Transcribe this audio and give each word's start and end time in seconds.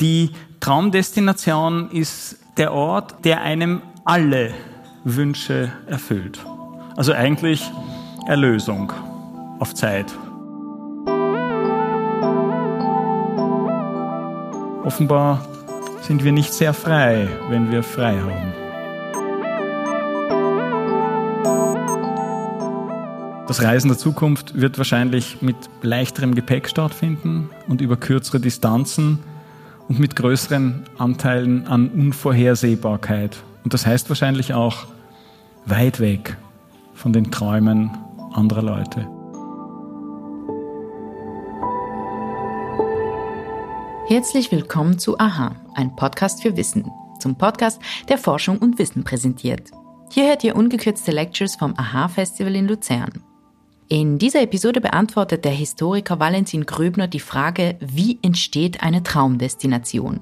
Die 0.00 0.30
Traumdestination 0.60 1.90
ist 1.90 2.38
der 2.56 2.72
Ort, 2.72 3.22
der 3.26 3.42
einem 3.42 3.82
alle 4.06 4.54
Wünsche 5.04 5.70
erfüllt. 5.86 6.40
Also 6.96 7.12
eigentlich 7.12 7.70
Erlösung 8.26 8.92
auf 9.58 9.74
Zeit. 9.74 10.06
Offenbar 14.84 15.46
sind 16.00 16.24
wir 16.24 16.32
nicht 16.32 16.54
sehr 16.54 16.72
frei, 16.72 17.28
wenn 17.50 17.70
wir 17.70 17.82
frei 17.82 18.18
haben. 18.18 18.54
Das 23.46 23.62
Reisen 23.62 23.88
der 23.88 23.98
Zukunft 23.98 24.58
wird 24.58 24.78
wahrscheinlich 24.78 25.42
mit 25.42 25.56
leichterem 25.82 26.34
Gepäck 26.34 26.68
stattfinden 26.70 27.50
und 27.68 27.82
über 27.82 27.98
kürzere 27.98 28.40
Distanzen 28.40 29.18
und 29.90 29.98
mit 29.98 30.14
größeren 30.14 30.84
Anteilen 30.98 31.66
an 31.66 31.88
Unvorhersehbarkeit. 31.88 33.42
Und 33.64 33.74
das 33.74 33.86
heißt 33.86 34.08
wahrscheinlich 34.08 34.54
auch 34.54 34.86
weit 35.66 35.98
weg 35.98 36.36
von 36.94 37.12
den 37.12 37.32
Träumen 37.32 37.90
anderer 38.32 38.62
Leute. 38.62 39.08
Herzlich 44.06 44.52
willkommen 44.52 45.00
zu 45.00 45.18
Aha, 45.18 45.56
ein 45.74 45.96
Podcast 45.96 46.42
für 46.42 46.56
Wissen, 46.56 46.88
zum 47.18 47.36
Podcast, 47.36 47.82
der 48.08 48.18
Forschung 48.18 48.58
und 48.58 48.78
Wissen 48.78 49.02
präsentiert. 49.02 49.72
Hier 50.12 50.28
hört 50.28 50.44
ihr 50.44 50.54
ungekürzte 50.54 51.10
Lectures 51.10 51.56
vom 51.56 51.74
Aha 51.76 52.06
Festival 52.06 52.54
in 52.54 52.68
Luzern. 52.68 53.24
In 53.92 54.18
dieser 54.18 54.42
Episode 54.42 54.80
beantwortet 54.80 55.44
der 55.44 55.50
Historiker 55.50 56.20
Valentin 56.20 56.64
Gröbner 56.64 57.08
die 57.08 57.18
Frage, 57.18 57.76
wie 57.80 58.20
entsteht 58.22 58.84
eine 58.84 59.02
Traumdestination? 59.02 60.20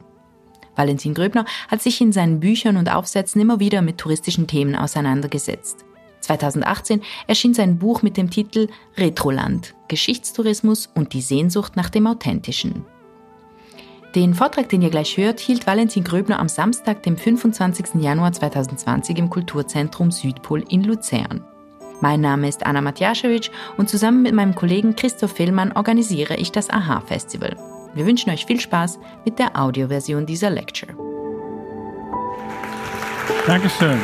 Valentin 0.74 1.12
Gröbner 1.12 1.44
hat 1.68 1.82
sich 1.82 2.00
in 2.00 2.10
seinen 2.10 2.40
Büchern 2.40 2.78
und 2.78 2.90
Aufsätzen 2.90 3.42
immer 3.42 3.60
wieder 3.60 3.82
mit 3.82 3.98
touristischen 3.98 4.46
Themen 4.46 4.74
auseinandergesetzt. 4.74 5.84
2018 6.20 7.02
erschien 7.26 7.52
sein 7.52 7.78
Buch 7.78 8.00
mit 8.00 8.16
dem 8.16 8.30
Titel 8.30 8.68
Retroland, 8.96 9.74
Geschichtstourismus 9.88 10.88
und 10.94 11.12
die 11.12 11.20
Sehnsucht 11.20 11.76
nach 11.76 11.90
dem 11.90 12.06
Authentischen. 12.06 12.86
Den 14.14 14.32
Vortrag, 14.32 14.70
den 14.70 14.80
ihr 14.80 14.88
gleich 14.88 15.18
hört, 15.18 15.40
hielt 15.40 15.66
Valentin 15.66 16.04
Gröbner 16.04 16.38
am 16.38 16.48
Samstag, 16.48 17.02
dem 17.02 17.18
25. 17.18 18.00
Januar 18.00 18.32
2020 18.32 19.18
im 19.18 19.28
Kulturzentrum 19.28 20.10
Südpol 20.10 20.64
in 20.70 20.84
Luzern. 20.84 21.44
Mein 22.00 22.20
Name 22.20 22.48
ist 22.48 22.64
Anna 22.64 22.80
Matjaschewitsch 22.80 23.50
und 23.76 23.88
zusammen 23.88 24.22
mit 24.22 24.32
meinem 24.32 24.54
Kollegen 24.54 24.94
Christoph 24.94 25.32
Fehlmann 25.32 25.72
organisiere 25.72 26.36
ich 26.36 26.52
das 26.52 26.70
AHA-Festival. 26.70 27.56
Wir 27.94 28.06
wünschen 28.06 28.30
euch 28.30 28.46
viel 28.46 28.60
Spaß 28.60 29.00
mit 29.24 29.40
der 29.40 29.60
Audioversion 29.60 30.24
dieser 30.24 30.50
Lecture. 30.50 30.92
Dankeschön. 33.48 33.98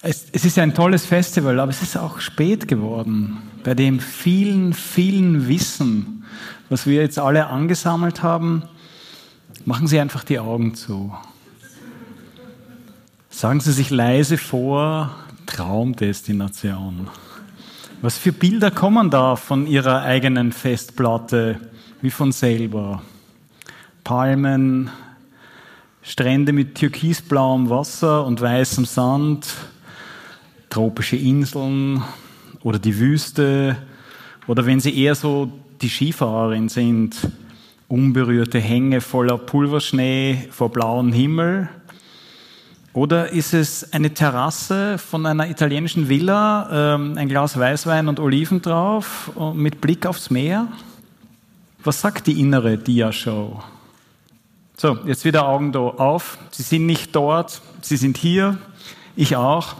Es, 0.00 0.26
es 0.32 0.44
ist 0.46 0.58
ein 0.58 0.72
tolles 0.72 1.04
Festival, 1.04 1.60
aber 1.60 1.70
es 1.70 1.82
ist 1.82 1.98
auch 1.98 2.20
spät 2.20 2.68
geworden, 2.68 3.36
bei 3.64 3.74
dem 3.74 4.00
vielen, 4.00 4.72
vielen 4.72 5.46
Wissen, 5.46 6.24
was 6.70 6.86
wir 6.86 7.02
jetzt 7.02 7.18
alle 7.18 7.48
angesammelt 7.48 8.22
haben, 8.22 8.62
machen 9.66 9.88
Sie 9.88 10.00
einfach 10.00 10.24
die 10.24 10.38
Augen 10.38 10.74
zu. 10.74 11.12
Sagen 13.36 13.60
Sie 13.60 13.72
sich 13.72 13.90
leise 13.90 14.38
vor, 14.38 15.14
Traumdestination. 15.44 17.08
Was 18.00 18.16
für 18.16 18.32
Bilder 18.32 18.70
kommen 18.70 19.10
da 19.10 19.36
von 19.36 19.66
Ihrer 19.66 20.00
eigenen 20.00 20.52
Festplatte, 20.52 21.60
wie 22.00 22.08
von 22.08 22.32
selber? 22.32 23.02
Palmen, 24.04 24.88
Strände 26.00 26.54
mit 26.54 26.76
türkisblauem 26.76 27.68
Wasser 27.68 28.24
und 28.24 28.40
weißem 28.40 28.86
Sand, 28.86 29.48
tropische 30.70 31.16
Inseln 31.16 32.02
oder 32.62 32.78
die 32.78 32.98
Wüste 32.98 33.76
oder 34.46 34.64
wenn 34.64 34.80
Sie 34.80 34.98
eher 34.98 35.14
so 35.14 35.52
die 35.82 35.90
Skifahrerin 35.90 36.70
sind, 36.70 37.16
unberührte 37.86 38.60
Hänge 38.60 39.02
voller 39.02 39.36
Pulverschnee 39.36 40.48
vor 40.50 40.72
blauem 40.72 41.12
Himmel 41.12 41.68
oder 42.96 43.30
ist 43.30 43.52
es 43.52 43.92
eine 43.92 44.14
Terrasse 44.14 44.96
von 44.96 45.26
einer 45.26 45.50
italienischen 45.50 46.08
Villa, 46.08 46.94
ähm, 46.94 47.18
ein 47.18 47.28
Glas 47.28 47.58
Weißwein 47.58 48.08
und 48.08 48.18
Oliven 48.18 48.62
drauf 48.62 49.30
äh, 49.38 49.52
mit 49.52 49.82
Blick 49.82 50.06
aufs 50.06 50.30
Meer? 50.30 50.68
Was 51.84 52.00
sagt 52.00 52.26
die 52.26 52.40
innere 52.40 52.78
Dia-Show? 52.78 53.62
So, 54.78 54.98
jetzt 55.04 55.26
wieder 55.26 55.46
Augen 55.46 55.72
da 55.72 55.80
auf. 55.80 56.38
Sie 56.50 56.62
sind 56.62 56.86
nicht 56.86 57.14
dort, 57.14 57.60
Sie 57.82 57.98
sind 57.98 58.16
hier, 58.16 58.56
ich 59.14 59.36
auch. 59.36 59.74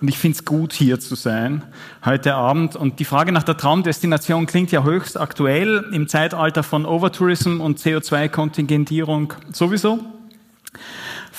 Und 0.00 0.08
ich 0.08 0.16
finde 0.16 0.38
es 0.38 0.46
gut, 0.46 0.72
hier 0.72 0.98
zu 0.98 1.14
sein 1.14 1.62
heute 2.06 2.32
Abend. 2.32 2.74
Und 2.74 3.00
die 3.00 3.04
Frage 3.04 3.32
nach 3.32 3.42
der 3.42 3.58
Traumdestination 3.58 4.46
klingt 4.46 4.72
ja 4.72 4.82
höchst 4.82 5.20
aktuell 5.20 5.90
im 5.92 6.08
Zeitalter 6.08 6.62
von 6.62 6.86
Overtourism 6.86 7.60
und 7.60 7.80
CO2-Kontingentierung 7.80 9.34
sowieso 9.52 10.00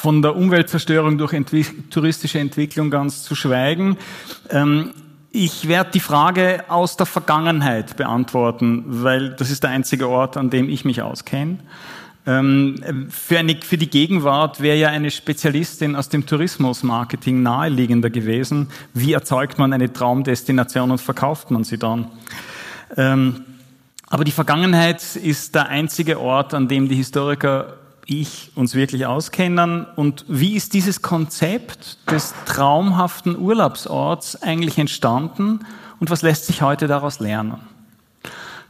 von 0.03 0.22
der 0.22 0.36
Umweltzerstörung 0.36 1.18
durch 1.18 1.31
Entwick 1.31 1.90
touristische 1.90 2.38
Entwicklung 2.38 2.90
ganz 2.90 3.24
zu 3.24 3.36
schweigen. 3.36 3.96
Ähm, 4.50 4.91
ich 5.31 5.69
werde 5.69 5.91
die 5.91 6.02
Frage 6.02 6.66
aus 6.68 6.97
der 6.97 7.06
Vergangenheit 7.06 7.96
beantworten, 7.96 8.84
weil 8.86 9.30
das 9.30 9.50
ist 9.50 9.64
der 9.64 9.69
einzige 9.69 10.09
Ort, 10.09 10.36
an 10.36 10.50
dem 10.50 10.68
ich 10.68 10.84
mich 10.84 11.02
auskenne. 11.02 11.59
Ähm, 12.28 13.08
für, 13.08 13.40
eine, 13.40 13.56
für 13.62 13.78
die 13.78 13.90
Gegenwart 13.90 14.59
wäre 14.59 14.75
ja 14.75 14.90
eine 14.90 15.09
Spezialistin 15.09 15.96
aus 15.96 16.09
dem 16.09 16.25
Tourismusmarketing 16.25 17.41
naheliegender 17.41 18.09
gewesen. 18.09 18.68
Wie 18.94 19.14
erzeugt 19.14 19.58
man 19.58 19.72
eine 19.72 19.94
Traumdestination 19.94 20.91
und 20.91 21.00
verkauft 21.00 21.50
man 21.50 21.64
sie 21.64 21.78
dann? 21.78 22.08
Ähm, 22.97 23.46
aber 24.08 24.25
die 24.25 24.31
Vergangenheit 24.31 25.16
ist 25.16 25.56
der 25.56 25.70
einzige 25.70 26.20
Ort, 26.20 26.53
an 26.53 26.68
dem 26.68 26.90
die 26.90 26.96
Historiker 26.96 27.78
ich 28.06 28.52
uns 28.56 28.75
wirklich 28.75 29.06
auskennen 29.06 29.86
und 29.96 30.25
wie 30.28 30.56
ist 30.56 30.74
dieses 30.74 31.02
Konzept 31.02 31.97
des 32.12 32.34
traumhaften 32.46 33.38
Urlaubsorts 33.38 34.41
eigentlich 34.41 34.78
entstanden 34.78 35.59
und 36.00 36.09
was 36.09 36.22
lässt 36.22 36.47
sich 36.47 36.62
heute 36.62 36.88
daraus 36.88 37.19
lernen? 37.19 37.59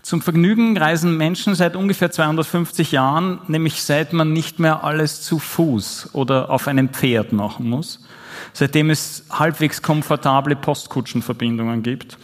Zum 0.04 0.22
Vergnügen 0.22 0.78
reisen 0.78 1.16
Menschen 1.16 1.56
seit 1.56 1.78
ungefähr 1.78 2.12
250 2.12 2.92
Jahren, 2.92 3.40
nämlich 3.48 3.84
seit 3.84 4.12
man 4.12 4.34
nicht 4.34 4.60
mehr 4.60 4.84
alles 4.84 5.22
zu 5.22 5.40
Fuß 5.40 6.10
oder 6.12 6.50
auf 6.50 6.68
einem 6.68 6.90
Pferd 6.90 7.32
machen 7.32 7.70
muss, 7.70 8.06
seitdem 8.52 8.90
es 8.90 9.24
halbwegs 9.30 9.82
komfortable 9.82 10.58
Postkutschenverbindungen 10.58 11.84
gibt. 11.84 12.18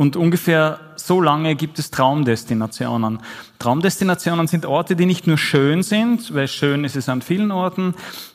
Und 0.00 0.16
ungefähr 0.16 0.80
so 0.96 1.20
lange 1.20 1.56
gibt 1.56 1.78
es 1.78 1.90
Traumdestinationen. 1.90 3.18
Traumdestinationen 3.58 4.46
sind 4.46 4.64
Orte, 4.64 4.96
die 4.96 5.04
nicht 5.04 5.26
nur 5.26 5.36
schön 5.36 5.82
sind, 5.82 6.32
weil 6.32 6.48
schön 6.48 6.84
ist 6.84 6.96
es 6.96 7.10
an 7.10 7.20
vielen 7.20 7.50
Orten, 7.50 7.92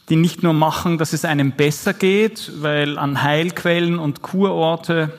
die 0.10 0.16
nicht 0.16 0.44
nur 0.44 0.54
machen, 0.54 1.00
dass 1.00 1.12
es 1.12 1.26
einem 1.26 1.54
besser 1.54 1.96
geht, 1.96 2.52
weil 2.62 3.00
an 3.00 3.24
Heilquellen 3.24 3.98
und 3.98 4.22
Kurorte 4.22 5.12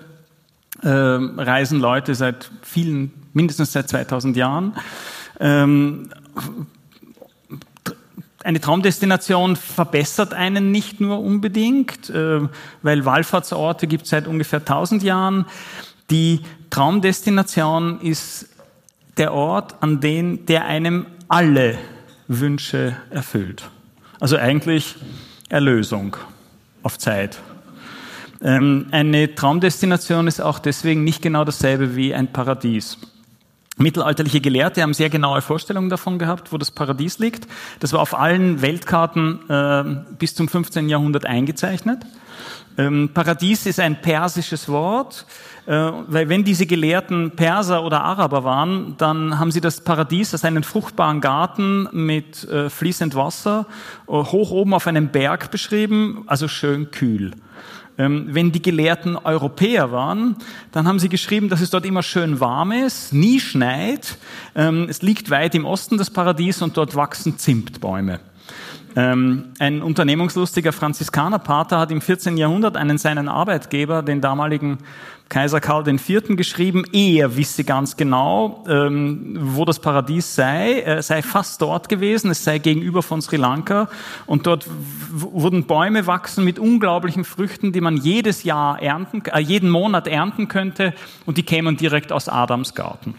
äh, 0.83 0.89
reisen 0.89 1.81
Leute 1.81 2.15
seit 2.15 2.49
vielen, 2.63 3.13
mindestens 3.33 3.73
seit 3.73 3.89
2000 3.89 4.37
Jahren. 4.37 4.77
Ähm, 5.41 6.11
eine 8.45 8.61
Traumdestination 8.61 9.57
verbessert 9.57 10.33
einen 10.33 10.71
nicht 10.71 11.01
nur 11.01 11.19
unbedingt, 11.19 12.09
äh, 12.11 12.43
weil 12.83 13.05
Wallfahrtsorte 13.05 13.89
gibt 13.89 14.05
es 14.05 14.11
seit 14.11 14.28
ungefähr 14.28 14.61
1000 14.61 15.03
Jahren. 15.03 15.47
Die 16.11 16.41
Traumdestination 16.71 18.00
ist 18.00 18.49
der 19.17 19.33
Ort, 19.33 19.77
an 19.81 20.01
den 20.01 20.47
der 20.47 20.66
einem 20.66 21.07
alle 21.28 21.78
Wünsche 22.28 22.97
erfüllt. 23.10 23.69
Also 24.21 24.36
eigentlich 24.36 24.97
Erlösung 25.48 26.16
auf 26.83 26.98
Zeit. 26.98 27.39
Ähm, 28.42 28.86
eine 28.91 29.34
Traumdestination 29.34 30.27
ist 30.27 30.41
auch 30.41 30.59
deswegen 30.59 31.04
nicht 31.04 31.22
genau 31.22 31.45
dasselbe 31.45 31.97
wie 31.97 32.15
ein 32.15 32.33
Paradies. 32.33 32.98
Mittelalterliche 33.78 34.41
Gelehrte 34.41 34.83
haben 34.83 34.95
sehr 34.95 35.10
genaue 35.10 35.42
Vorstellungen 35.42 35.91
davon 35.91 36.19
gehabt, 36.19 36.53
wo 36.53 36.57
das 36.57 36.71
Paradies 36.71 37.19
liegt. 37.19 37.47
Das 37.81 37.92
war 37.92 38.01
auf 38.01 38.19
allen 38.19 38.63
Weltkarten 38.63 39.51
äh, 39.51 39.84
bis 40.19 40.34
zum 40.34 40.48
15. 40.48 40.89
Jahrhundert 40.89 41.27
eingezeichnet. 41.27 42.07
Ähm, 42.78 43.10
Paradies 43.12 43.66
ist 43.66 43.80
ein 43.80 44.00
persisches 44.03 44.68
Wort, 44.68 45.24
äh, 45.66 45.72
weil 45.72 46.28
wenn 46.28 46.44
diese 46.44 46.66
Gelehrten 46.66 47.33
Perser 47.33 47.83
oder 47.83 48.03
Araber 48.03 48.44
waren, 48.44 48.94
dann 48.98 49.38
haben 49.38 49.50
sie 49.50 49.60
das 49.60 49.80
Paradies 49.80 50.33
als 50.33 50.44
einen 50.44 50.62
fruchtbaren 50.62 51.21
Garten 51.21 51.88
mit 51.92 52.44
äh, 52.44 52.68
fließend 52.68 53.15
Wasser 53.15 53.66
äh, 54.06 54.12
hoch 54.12 54.50
oben 54.50 54.74
auf 54.74 54.86
einem 54.86 55.09
Berg 55.09 55.50
beschrieben, 55.50 56.24
also 56.27 56.48
schön 56.48 56.91
kühl. 56.91 57.33
Ähm, 57.98 58.27
wenn 58.28 58.53
die 58.53 58.60
Gelehrten 58.60 59.16
Europäer 59.16 59.91
waren, 59.91 60.36
dann 60.71 60.86
haben 60.86 60.98
sie 60.98 61.09
geschrieben, 61.09 61.48
dass 61.48 61.62
es 61.62 61.71
dort 61.71 61.86
immer 61.86 62.03
schön 62.03 62.41
warm 62.41 62.72
ist, 62.72 63.15
nie 63.15 63.41
schneit. 63.41 64.18
Ähm, 64.54 64.86
es 64.91 65.00
liegt 65.00 65.30
weit 65.30 65.54
im 65.54 65.65
Osten 65.65 65.97
des 65.97 66.10
Paradies 66.10 66.60
und 66.60 66.77
dort 66.77 66.94
wachsen 66.94 67.38
Zimtbäume. 67.38 68.21
Ähm, 68.98 69.53
ein 69.59 69.83
unternehmungslustiger 69.83 70.72
Franziskanerpater 70.72 71.78
hat 71.78 71.91
im 71.91 72.01
14. 72.01 72.39
Jahrhundert 72.39 72.78
einen 72.78 72.97
seinen 72.97 73.28
Arbeitgeber, 73.28 74.03
den 74.03 74.22
damaligen 74.22 74.78
Kaiser 75.28 75.60
Karl 75.60 75.87
IV. 75.87 76.34
geschrieben, 76.37 76.84
er 76.93 77.37
wisse 77.37 77.65
ganz 77.65 77.98
genau, 77.98 78.65
ähm, 78.69 79.37
wo 79.39 79.66
das 79.66 79.81
Paradies 79.81 80.34
sei. 80.34 80.81
Er 80.81 81.03
sei 81.03 81.21
fast 81.21 81.60
dort 81.60 81.91
gewesen, 81.91 82.31
es 82.31 82.43
sei 82.43 82.59
gegenüber 82.59 83.03
von 83.03 83.21
Sri 83.21 83.37
Lanka 83.37 83.91
und 84.25 84.47
dort 84.47 84.66
wurden 85.10 85.66
Bäume 85.66 86.07
wachsen 86.07 86.45
mit 86.45 86.59
unglaublichen 86.59 87.25
Früchten, 87.25 87.72
die 87.72 87.83
man 87.83 87.98
jedes 87.98 88.45
Jahr 88.45 88.81
ernten, 88.81 89.22
äh, 89.27 89.41
jeden 89.41 89.69
Monat 89.69 90.07
ernten 90.07 90.48
könnte 90.48 90.95
und 91.27 91.37
die 91.37 91.43
kämen 91.43 91.77
direkt 91.77 92.13
aus 92.13 92.31
Adams 92.31 92.75
Garten. 92.75 93.15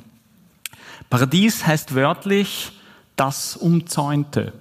Paradies 1.12 1.68
heißt 1.68 1.94
wörtlich 1.94 2.72
das 3.16 3.56
Umzäunte. 3.56 4.54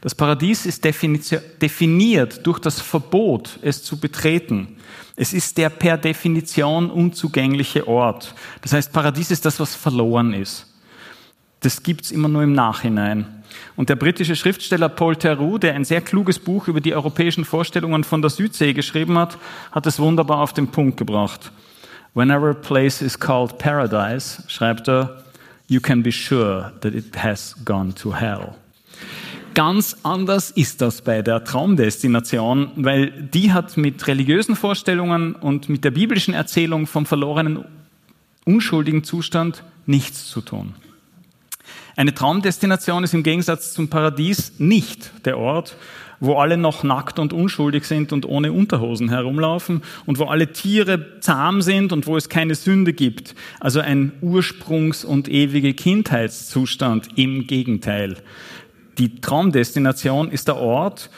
Das 0.00 0.14
Paradies 0.14 0.66
ist 0.66 0.84
definiert 0.84 2.46
durch 2.46 2.58
das 2.58 2.80
Verbot, 2.80 3.58
es 3.62 3.82
zu 3.82 3.98
betreten. 3.98 4.76
Es 5.16 5.32
ist 5.32 5.56
der 5.56 5.70
per 5.70 5.96
Definition 5.96 6.90
unzugängliche 6.90 7.88
Ort. 7.88 8.34
Das 8.60 8.72
heißt, 8.72 8.92
Paradies 8.92 9.30
ist 9.30 9.44
das, 9.44 9.58
was 9.58 9.74
verloren 9.74 10.34
ist. 10.34 10.66
Das 11.60 11.82
gibt's 11.82 12.10
immer 12.10 12.28
nur 12.28 12.42
im 12.42 12.52
Nachhinein. 12.52 13.26
Und 13.76 13.88
der 13.88 13.96
britische 13.96 14.36
Schriftsteller 14.36 14.90
Paul 14.90 15.16
Theroux, 15.16 15.58
der 15.58 15.74
ein 15.74 15.84
sehr 15.84 16.02
kluges 16.02 16.38
Buch 16.38 16.68
über 16.68 16.80
die 16.80 16.94
europäischen 16.94 17.44
Vorstellungen 17.44 18.04
von 18.04 18.20
der 18.20 18.30
Südsee 18.30 18.74
geschrieben 18.74 19.16
hat, 19.18 19.38
hat 19.72 19.86
es 19.86 19.98
wunderbar 19.98 20.40
auf 20.40 20.52
den 20.52 20.68
Punkt 20.68 20.98
gebracht. 20.98 21.50
Whenever 22.14 22.50
a 22.50 22.54
place 22.54 23.02
is 23.02 23.18
called 23.18 23.58
paradise, 23.58 24.42
schreibt 24.48 24.88
er, 24.88 25.22
you 25.68 25.80
can 25.80 26.02
be 26.02 26.12
sure 26.12 26.72
that 26.80 26.94
it 26.94 27.16
has 27.22 27.54
gone 27.64 27.94
to 27.94 28.14
hell. 28.14 28.54
Ganz 29.56 29.96
anders 30.02 30.50
ist 30.50 30.82
das 30.82 31.00
bei 31.00 31.22
der 31.22 31.42
Traumdestination, 31.42 32.72
weil 32.76 33.10
die 33.10 33.54
hat 33.54 33.78
mit 33.78 34.06
religiösen 34.06 34.54
Vorstellungen 34.54 35.34
und 35.34 35.70
mit 35.70 35.82
der 35.82 35.92
biblischen 35.92 36.34
Erzählung 36.34 36.86
vom 36.86 37.06
verlorenen, 37.06 37.64
unschuldigen 38.44 39.02
Zustand 39.02 39.64
nichts 39.86 40.26
zu 40.26 40.42
tun. 40.42 40.74
Eine 41.96 42.12
Traumdestination 42.12 43.02
ist 43.02 43.14
im 43.14 43.22
Gegensatz 43.22 43.72
zum 43.72 43.88
Paradies 43.88 44.52
nicht 44.58 45.10
der 45.24 45.38
Ort, 45.38 45.78
wo 46.20 46.34
alle 46.34 46.58
noch 46.58 46.82
nackt 46.82 47.18
und 47.18 47.32
unschuldig 47.32 47.84
sind 47.84 48.12
und 48.12 48.26
ohne 48.26 48.52
Unterhosen 48.52 49.08
herumlaufen 49.08 49.80
und 50.04 50.18
wo 50.18 50.24
alle 50.24 50.52
Tiere 50.52 51.18
zahm 51.20 51.62
sind 51.62 51.92
und 51.94 52.06
wo 52.06 52.18
es 52.18 52.28
keine 52.28 52.56
Sünde 52.56 52.92
gibt. 52.92 53.34
Also 53.58 53.80
ein 53.80 54.12
Ursprungs- 54.22 55.06
und 55.06 55.30
ewige 55.30 55.72
Kindheitszustand 55.72 57.08
im 57.16 57.46
Gegenteil 57.46 58.16
die 58.98 59.20
Traumdestination 59.20 60.30
ist 60.30 60.48
der 60.48 60.56
Ort, 60.56 61.10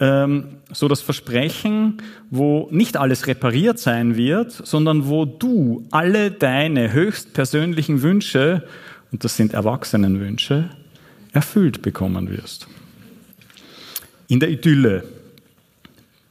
ähm, 0.00 0.56
so 0.72 0.88
das 0.88 1.00
Versprechen, 1.00 1.98
wo 2.30 2.68
nicht 2.70 2.96
alles 2.96 3.26
repariert 3.26 3.78
sein 3.78 4.16
wird, 4.16 4.50
sondern 4.52 5.08
wo 5.08 5.24
du 5.24 5.86
alle 5.90 6.30
deine 6.30 6.92
höchstpersönlichen 6.92 8.02
Wünsche, 8.02 8.66
und 9.12 9.24
das 9.24 9.36
sind 9.36 9.54
Erwachsenenwünsche, 9.54 10.70
erfüllt 11.32 11.82
bekommen 11.82 12.30
wirst. 12.30 12.66
In 14.28 14.40
der 14.40 14.50
Idylle, 14.50 15.04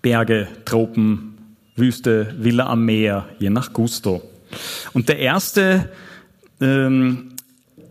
Berge, 0.01 0.48
Tropen, 0.65 1.38
Wüste, 1.75 2.36
Villa 2.38 2.68
am 2.68 2.86
Meer, 2.86 3.27
je 3.39 3.50
nach 3.50 3.71
Gusto. 3.71 4.21
Und 4.94 5.07
der 5.07 5.19
erste 5.19 5.89
ähm, 6.59 7.31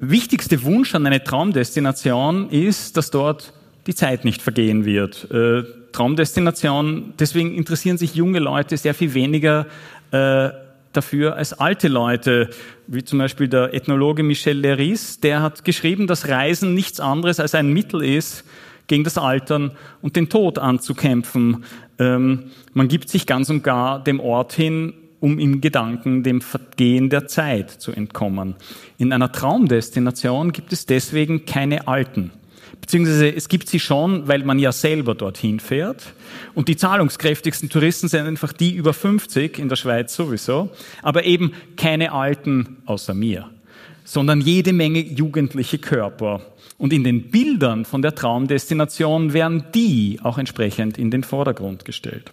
wichtigste 0.00 0.62
Wunsch 0.64 0.94
an 0.94 1.06
eine 1.06 1.23
Traumdestination 1.23 2.50
ist, 2.50 2.97
dass 2.97 3.11
dort 3.11 3.52
die 3.87 3.94
Zeit 3.94 4.25
nicht 4.25 4.43
vergehen 4.43 4.85
wird. 4.85 5.31
Äh, 5.31 5.62
Traumdestination, 5.93 7.14
deswegen 7.19 7.55
interessieren 7.55 7.99
sich 7.99 8.14
junge 8.14 8.38
Leute 8.38 8.76
sehr 8.76 8.94
viel 8.94 9.14
weniger 9.14 9.67
äh, 10.11 10.50
dafür 10.93 11.37
als 11.37 11.52
alte 11.52 11.88
Leute, 11.88 12.50
wie 12.87 13.05
zum 13.05 13.19
Beispiel 13.19 13.49
der 13.49 13.75
Ethnologe 13.75 14.23
Michel 14.23 14.58
Leris, 14.58 15.20
der 15.20 15.43
hat 15.43 15.64
geschrieben, 15.64 16.06
dass 16.06 16.29
Reisen 16.29 16.75
nichts 16.75 16.99
anderes 16.99 17.38
als 17.38 17.55
ein 17.55 17.73
Mittel 17.73 18.02
ist, 18.02 18.44
gegen 18.87 19.05
das 19.05 19.19
Altern 19.19 19.70
und 20.02 20.17
den 20.17 20.29
Tod 20.29 20.58
anzukämpfen. 20.58 21.64
Ähm, 22.00 22.50
man 22.73 22.88
gibt 22.88 23.08
sich 23.08 23.25
ganz 23.25 23.49
und 23.49 23.62
gar 23.62 24.02
dem 24.02 24.19
Ort 24.19 24.52
hin, 24.52 24.94
um 25.21 25.39
im 25.39 25.61
Gedanken 25.61 26.23
dem 26.23 26.41
Vergehen 26.41 27.11
der 27.11 27.29
Zeit 27.29 27.71
zu 27.71 27.93
entkommen. 27.93 28.57
In 28.99 29.13
einer 29.13 29.31
Traumdestination 29.31 30.53
gibt 30.53 30.73
es 30.73 30.87
deswegen 30.87 31.45
keine 31.47 31.87
Alten. 31.87 32.33
Beziehungsweise 32.81 33.29
es 33.29 33.49
gibt 33.49 33.69
sie 33.69 33.81
schon, 33.81 34.27
weil 34.27 34.43
man 34.45 34.59
ja 34.59 34.73
selber 34.73 35.15
dorthin 35.15 35.61
fährt. 35.61 36.15
Und 36.55 36.69
die 36.69 36.77
zahlungskräftigsten 36.77 37.69
Touristen 37.69 38.09
sind 38.09 38.27
einfach 38.27 38.53
die 38.53 38.75
über 38.75 38.95
50, 38.95 39.59
in 39.59 39.69
der 39.69 39.77
Schweiz 39.77 40.15
sowieso, 40.15 40.71
aber 41.03 41.25
eben 41.25 41.53
keine 41.77 42.13
Alten 42.13 42.79
außer 42.87 43.15
mir, 43.15 43.51
sondern 44.05 44.41
jede 44.41 44.73
Menge 44.73 45.01
jugendliche 45.01 45.79
Körper. 45.79 46.43
Und 46.79 46.95
in 46.95 47.05
den 47.05 47.31
Bildern 47.31 47.85
von 47.85 48.01
der 48.01 48.15
Traumdestination 48.15 49.35
werden 49.35 49.65
die 49.75 50.19
auch 50.23 50.39
entsprechend 50.39 50.97
in 50.97 51.11
den 51.11 51.25
Vordergrund 51.25 51.85
gestellt. 51.85 52.33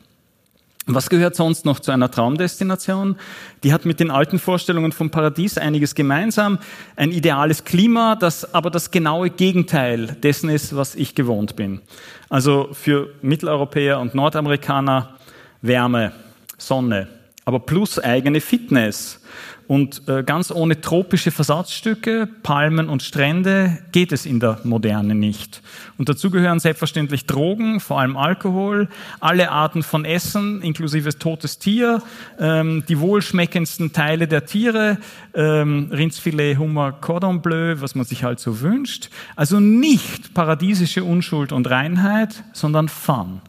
Was 0.89 1.09
gehört 1.09 1.35
sonst 1.35 1.65
noch 1.65 1.81
zu 1.81 1.91
einer 1.91 2.09
Traumdestination? 2.09 3.17
Die 3.63 3.73
hat 3.73 3.83
mit 3.83 3.99
den 3.99 4.09
alten 4.09 4.39
Vorstellungen 4.39 4.93
vom 4.93 5.09
Paradies 5.09 5.57
einiges 5.57 5.95
gemeinsam. 5.95 6.59
Ein 6.95 7.11
ideales 7.11 7.65
Klima, 7.65 8.15
das 8.15 8.53
aber 8.53 8.71
das 8.71 8.89
genaue 8.89 9.29
Gegenteil 9.29 10.07
dessen 10.23 10.49
ist, 10.49 10.77
was 10.77 10.95
ich 10.95 11.13
gewohnt 11.13 11.57
bin. 11.57 11.81
Also 12.29 12.69
für 12.71 13.09
Mitteleuropäer 13.21 13.99
und 13.99 14.15
Nordamerikaner 14.15 15.17
Wärme, 15.61 16.13
Sonne, 16.57 17.09
aber 17.43 17.59
plus 17.59 17.99
eigene 17.99 18.39
Fitness 18.39 19.19
und 19.67 20.07
äh, 20.07 20.23
ganz 20.23 20.49
ohne 20.49 20.79
tropische 20.79 21.31
Versatzstücke, 21.31 22.27
Palmen 22.41 22.87
und 22.87 23.03
Strände 23.03 23.79
geht 23.91 24.11
es 24.13 24.25
in 24.25 24.39
der 24.39 24.59
Moderne 24.63 25.13
nicht. 25.13 25.61
Und 25.97 26.07
dazu 26.07 26.31
gehören 26.31 26.59
selbstverständlich 26.59 27.25
Drogen, 27.25 27.79
vor 27.79 27.99
allem 27.99 28.15
Alkohol, 28.15 28.87
alle 29.19 29.51
Arten 29.51 29.83
von 29.83 30.05
Essen, 30.05 30.61
inklusive 30.61 31.17
totes 31.19 31.59
Tier, 31.59 32.01
ähm, 32.39 32.83
die 32.87 32.99
wohlschmeckendsten 32.99 33.91
Teile 33.91 34.27
der 34.27 34.45
Tiere, 34.45 34.97
ähm, 35.33 35.89
Rindsfilet, 35.91 36.57
Hummer, 36.57 36.93
Cordon 36.93 37.41
Bleu, 37.41 37.75
was 37.79 37.93
man 37.93 38.05
sich 38.05 38.23
halt 38.23 38.39
so 38.39 38.61
wünscht. 38.61 39.09
Also 39.35 39.59
nicht 39.59 40.33
paradiesische 40.33 41.03
Unschuld 41.03 41.51
und 41.51 41.69
Reinheit, 41.69 42.43
sondern 42.53 42.87
Fun 42.87 43.41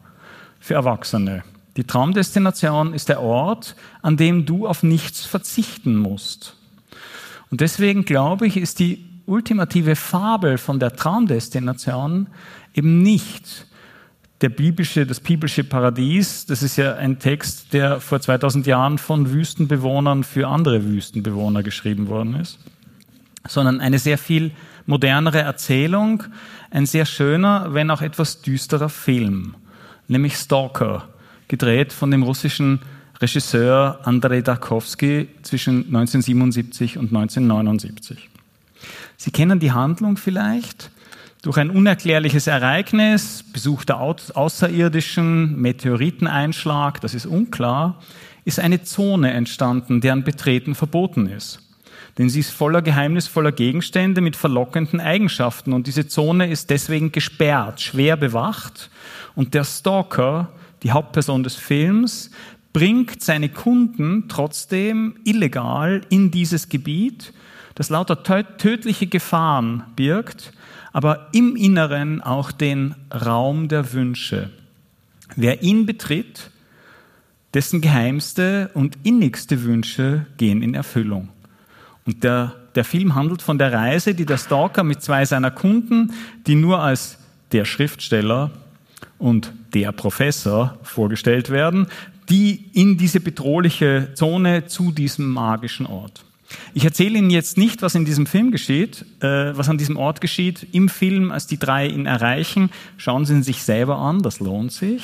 für 0.59 0.75
Erwachsene. 0.75 1.45
Die 1.79 1.85
Traumdestination 1.85 2.93
ist 2.93 3.09
der 3.09 3.23
Ort, 3.23 3.77
an 4.03 4.17
dem 4.17 4.45
du 4.45 4.67
auf 4.67 4.83
nichts 4.83 5.25
verzichten 5.25 5.97
musst. 5.97 6.57
Und 7.53 7.61
deswegen 7.61 8.05
glaube 8.05 8.49
ich, 8.49 8.57
ist 8.57 8.81
die 8.81 9.07
ultimative 9.27 9.95
Fabel 9.95 10.59
von 10.59 10.81
der 10.81 10.97
Traumdestination 10.97 12.27
eben 12.75 13.03
nicht 13.05 13.69
der 14.41 14.49
biblische, 14.49 15.07
das 15.07 15.21
biblische 15.21 15.63
Paradies. 15.63 16.47
Das 16.47 16.65
ist 16.65 16.77
ja 16.79 16.97
ein 16.97 17.21
Text, 17.21 17.73
der 17.73 18.01
vor 18.01 18.21
2000 18.21 18.67
Jahren 18.67 18.99
von 18.99 19.31
Wüstenbewohnern 19.31 20.25
für 20.25 20.49
andere 20.49 20.85
Wüstenbewohner 20.85 21.63
geschrieben 21.63 22.09
worden 22.09 22.35
ist, 22.35 22.59
sondern 23.47 23.81
eine 23.81 24.01
sehr 24.01 24.19
viel 24.19 24.51
modernere 24.87 25.43
Erzählung, 25.43 26.25
ein 26.73 26.87
sehr 26.87 27.07
schöner, 27.07 27.73
wenn 27.73 27.93
auch 27.93 28.03
etwas 28.03 28.43
düsterer 28.43 28.89
Film, 28.89 29.55
nämlich 30.09 30.35
Stalker 30.35 31.09
gedreht 31.49 31.93
von 31.93 32.11
dem 32.11 32.23
russischen 32.23 32.81
Regisseur 33.21 34.01
Andrei 34.05 34.43
Darkovsky 34.43 35.29
zwischen 35.43 35.87
1977 35.87 36.99
und 36.99 37.07
1979. 37.07 38.29
Sie 39.17 39.31
kennen 39.33 39.59
die 39.59 39.73
Handlung 39.73 40.17
vielleicht. 40.17 40.91
Durch 41.43 41.57
ein 41.59 41.71
unerklärliches 41.71 42.47
Ereignis, 42.47 43.45
Besuch 43.53 43.85
der 43.85 44.01
Außerirdischen, 44.01 45.61
Meteoriteneinschlag, 45.61 47.01
das 47.01 47.15
ist 47.15 47.27
unklar, 47.27 48.01
ist 48.45 48.61
eine 48.61 48.83
Zone 48.83 49.33
entstanden, 49.33 50.01
deren 50.01 50.25
Betreten 50.25 50.75
verboten 50.75 51.27
ist. 51.27 51.61
Denn 52.19 52.29
sie 52.29 52.41
ist 52.41 52.51
voller 52.51 52.83
geheimnisvoller 52.83 53.53
Gegenstände 53.53 54.21
mit 54.21 54.35
verlockenden 54.35 55.01
Eigenschaften 55.01 55.73
und 55.73 55.87
diese 55.87 56.09
Zone 56.09 56.51
ist 56.51 56.71
deswegen 56.71 57.13
gesperrt, 57.13 57.81
schwer 57.81 58.17
bewacht 58.17 58.91
und 59.37 59.55
der 59.55 59.65
Stalker 59.65 60.49
die 60.83 60.93
Hauptperson 60.93 61.43
des 61.43 61.55
Films, 61.55 62.31
bringt 62.73 63.23
seine 63.23 63.49
Kunden 63.49 64.25
trotzdem 64.29 65.17
illegal 65.25 66.03
in 66.11 66.31
dieses 66.31 66.69
Gebiet, 66.69 67.33
das 67.75 67.91
lauter 67.91 68.23
tödliche 68.23 69.07
Gefahren 69.07 69.85
birgt, 69.97 70.53
aber 70.93 71.29
im 71.33 71.57
Inneren 71.57 72.23
auch 72.23 72.51
den 72.51 72.95
Raum 73.13 73.69
der 73.69 73.93
Wünsche. 73.93 74.51
Wer 75.37 75.63
ihn 75.63 75.87
betritt, 75.87 76.51
dessen 77.55 77.81
geheimste 77.81 78.71
und 78.75 78.99
innigste 79.05 79.63
Wünsche 79.63 80.27
gehen 80.37 80.63
in 80.63 80.75
Erfüllung. 80.75 81.29
Und 82.05 82.25
der, 82.25 82.55
der 82.75 82.85
Film 82.85 83.15
handelt 83.15 83.43
von 83.43 83.59
der 83.59 83.73
Reise, 83.73 84.15
die 84.15 84.27
der 84.27 84.39
Stalker 84.39 84.83
mit 84.83 85.03
zwei 85.03 85.25
seiner 85.25 85.51
Kunden, 85.51 86.13
die 86.47 86.55
nur 86.55 86.81
als 86.81 87.19
der 87.53 87.65
Schriftsteller 87.65 88.51
und 89.19 89.53
der 89.75 89.93
Professor 89.93 90.79
vorgestellt 90.83 91.51
werden, 91.51 91.87
die 92.29 92.71
in 92.73 92.97
diese 92.99 93.21
bedrohliche 93.21 94.11
Zone 94.15 94.67
zu 94.67 94.93
diesem 94.93 95.31
magischen 95.31 95.87
Ort. 95.87 96.25
Ich 96.73 96.85
erzähle 96.85 97.19
Ihnen 97.19 97.31
jetzt 97.31 97.59
nicht, 97.59 97.83
was 97.83 97.95
in 97.95 98.05
diesem 98.05 98.27
Film 98.27 98.51
geschieht, 98.51 99.05
äh, 99.21 99.57
was 99.57 99.69
an 99.69 99.79
diesem 99.79 99.97
Ort 99.97 100.21
geschieht. 100.21 100.67
Im 100.73 100.89
Film, 100.89 101.31
als 101.31 101.47
die 101.47 101.59
drei 101.59 101.87
ihn 101.87 102.07
erreichen, 102.07 102.71
schauen 102.97 103.27
Sie 103.27 103.35
ihn 103.35 103.43
sich 103.43 103.63
selber 103.63 103.99
an, 103.99 104.23
das 104.23 104.41
lohnt 104.41 104.73
sich. 104.73 105.03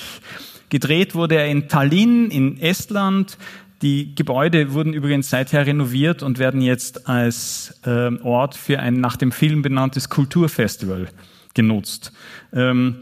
Gedreht 0.71 1.14
wurde 1.14 1.37
er 1.37 1.49
in 1.49 1.68
Tallinn 1.68 2.30
in 2.30 2.59
Estland. 2.61 3.37
Die 3.83 4.14
Gebäude 4.14 4.73
wurden 4.73 4.94
übrigens 4.94 5.28
seither 5.28 5.66
renoviert 5.66 6.23
und 6.23 6.38
werden 6.38 6.62
jetzt 6.62 7.09
als 7.09 7.78
äh, 7.85 8.11
Ort 8.23 8.54
für 8.54 8.80
ein 8.80 8.94
nach 8.94 9.16
dem 9.16 9.30
Film 9.30 9.61
benanntes 9.61 10.09
Kulturfestival 10.09 11.09
genutzt. 11.52 12.12
Ähm, 12.52 12.97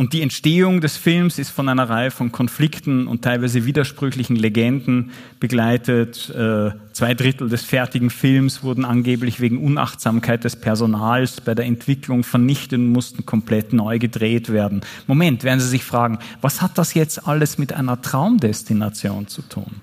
und 0.00 0.14
die 0.14 0.22
Entstehung 0.22 0.80
des 0.80 0.96
Films 0.96 1.38
ist 1.38 1.50
von 1.50 1.68
einer 1.68 1.90
Reihe 1.90 2.10
von 2.10 2.32
Konflikten 2.32 3.06
und 3.06 3.20
teilweise 3.20 3.66
widersprüchlichen 3.66 4.34
Legenden 4.34 5.10
begleitet. 5.40 6.30
Äh, 6.30 6.70
zwei 6.94 7.12
Drittel 7.12 7.50
des 7.50 7.64
fertigen 7.64 8.08
Films 8.08 8.62
wurden 8.62 8.86
angeblich 8.86 9.40
wegen 9.40 9.58
Unachtsamkeit 9.58 10.42
des 10.42 10.56
Personals 10.56 11.42
bei 11.42 11.54
der 11.54 11.66
Entwicklung 11.66 12.24
vernichtet 12.24 12.78
und 12.78 12.92
mussten 12.92 13.26
komplett 13.26 13.74
neu 13.74 13.98
gedreht 13.98 14.48
werden. 14.48 14.80
Moment, 15.06 15.44
werden 15.44 15.60
Sie 15.60 15.68
sich 15.68 15.84
fragen, 15.84 16.18
was 16.40 16.62
hat 16.62 16.78
das 16.78 16.94
jetzt 16.94 17.28
alles 17.28 17.58
mit 17.58 17.74
einer 17.74 18.00
Traumdestination 18.00 19.28
zu 19.28 19.42
tun? 19.42 19.82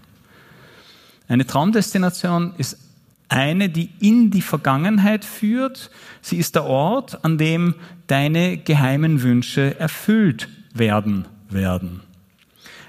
Eine 1.28 1.46
Traumdestination 1.46 2.56
ist 2.58 2.87
eine, 3.30 3.70
die 3.70 3.90
in 4.00 4.32
die 4.32 4.42
Vergangenheit 4.42 5.26
führt. 5.26 5.90
Sie 6.22 6.38
ist 6.38 6.56
der 6.56 6.66
Ort, 6.66 7.24
an 7.26 7.38
dem 7.38 7.76
deine 8.08 8.58
geheimen 8.58 9.22
Wünsche 9.22 9.80
erfüllt 9.80 10.48
werden 10.74 11.26
werden. 11.50 12.02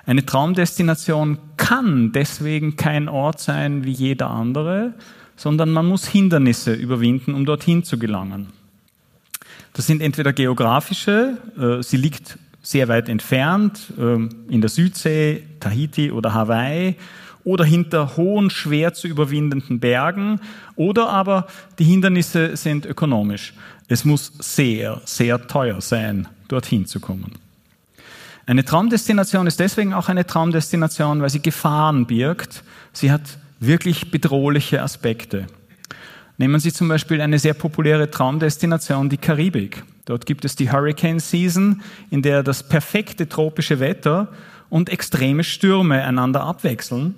Eine 0.07 0.25
Traumdestination 0.25 1.38
kann 1.57 2.12
deswegen 2.12 2.76
kein 2.76 3.09
Ort 3.09 3.40
sein 3.40 3.85
wie 3.85 3.92
jeder 3.92 4.30
andere, 4.30 4.95
sondern 5.37 5.71
man 5.71 5.87
muss 5.87 6.07
Hindernisse 6.07 6.73
überwinden, 6.73 7.35
um 7.35 7.45
dorthin 7.45 7.85
zu 7.85 7.99
gelangen. 7.99 8.49
Das 9.75 9.87
sind 9.87 10.00
entweder 10.00 10.33
geografische, 10.33 11.37
äh, 11.59 11.83
sie 11.83 11.99
liegt 11.99 12.38
sehr 12.62 12.88
weit 12.88 13.09
entfernt, 13.09 13.92
äh, 13.99 14.14
in 14.52 14.61
der 14.61 14.71
Südsee, 14.71 15.45
Tahiti 15.61 16.11
oder 16.11 16.35
Hawaii, 16.35 16.97
oder 17.45 17.64
hinter 17.64 18.16
hohen, 18.16 18.50
schwer 18.50 18.95
zu 18.95 19.09
überwindenden 19.09 19.80
Bergen, 19.80 20.40
oder 20.76 21.09
aber 21.09 21.47
die 21.78 21.85
Hindernisse 21.85 22.57
sind 22.57 22.87
ökonomisch. 22.87 23.54
Es 23.88 24.04
muss 24.04 24.33
sehr, 24.38 25.00
sehr 25.04 25.47
teuer 25.47 25.80
sein, 25.80 26.28
dorthin 26.49 26.87
zu 26.87 27.00
kommen. 27.00 27.33
Eine 28.47 28.64
Traumdestination 28.64 29.47
ist 29.47 29.61
deswegen 29.61 29.92
auch 29.92 30.09
eine 30.09 30.26
Traumdestination, 30.26 31.21
weil 31.21 31.30
sie 31.30 31.42
Gefahren 31.42 32.07
birgt. 32.07 32.62
Sie 32.92 33.11
hat 33.11 33.38
wirklich 33.61 34.11
bedrohliche 34.11 34.83
Aspekte. 34.83 35.47
Nehmen 36.38 36.61
Sie 36.61 36.73
zum 36.73 36.88
Beispiel 36.88 37.21
eine 37.21 37.38
sehr 37.40 37.54
populäre 37.54 38.11
Traumdestination, 38.11 39.09
die 39.09 39.16
Karibik. 39.16 39.83
Dort 40.04 40.25
gibt 40.25 40.45
es 40.45 40.54
die 40.54 40.71
Hurricane 40.71 41.18
Season, 41.18 41.83
in 42.11 42.23
der 42.23 42.42
das 42.42 42.62
perfekte 42.62 43.28
tropische 43.28 43.80
Wetter 43.80 44.28
und 44.71 44.88
extreme 44.88 45.45
Stürme 45.45 46.04
einander 46.04 46.42
abwechseln. 46.42 47.16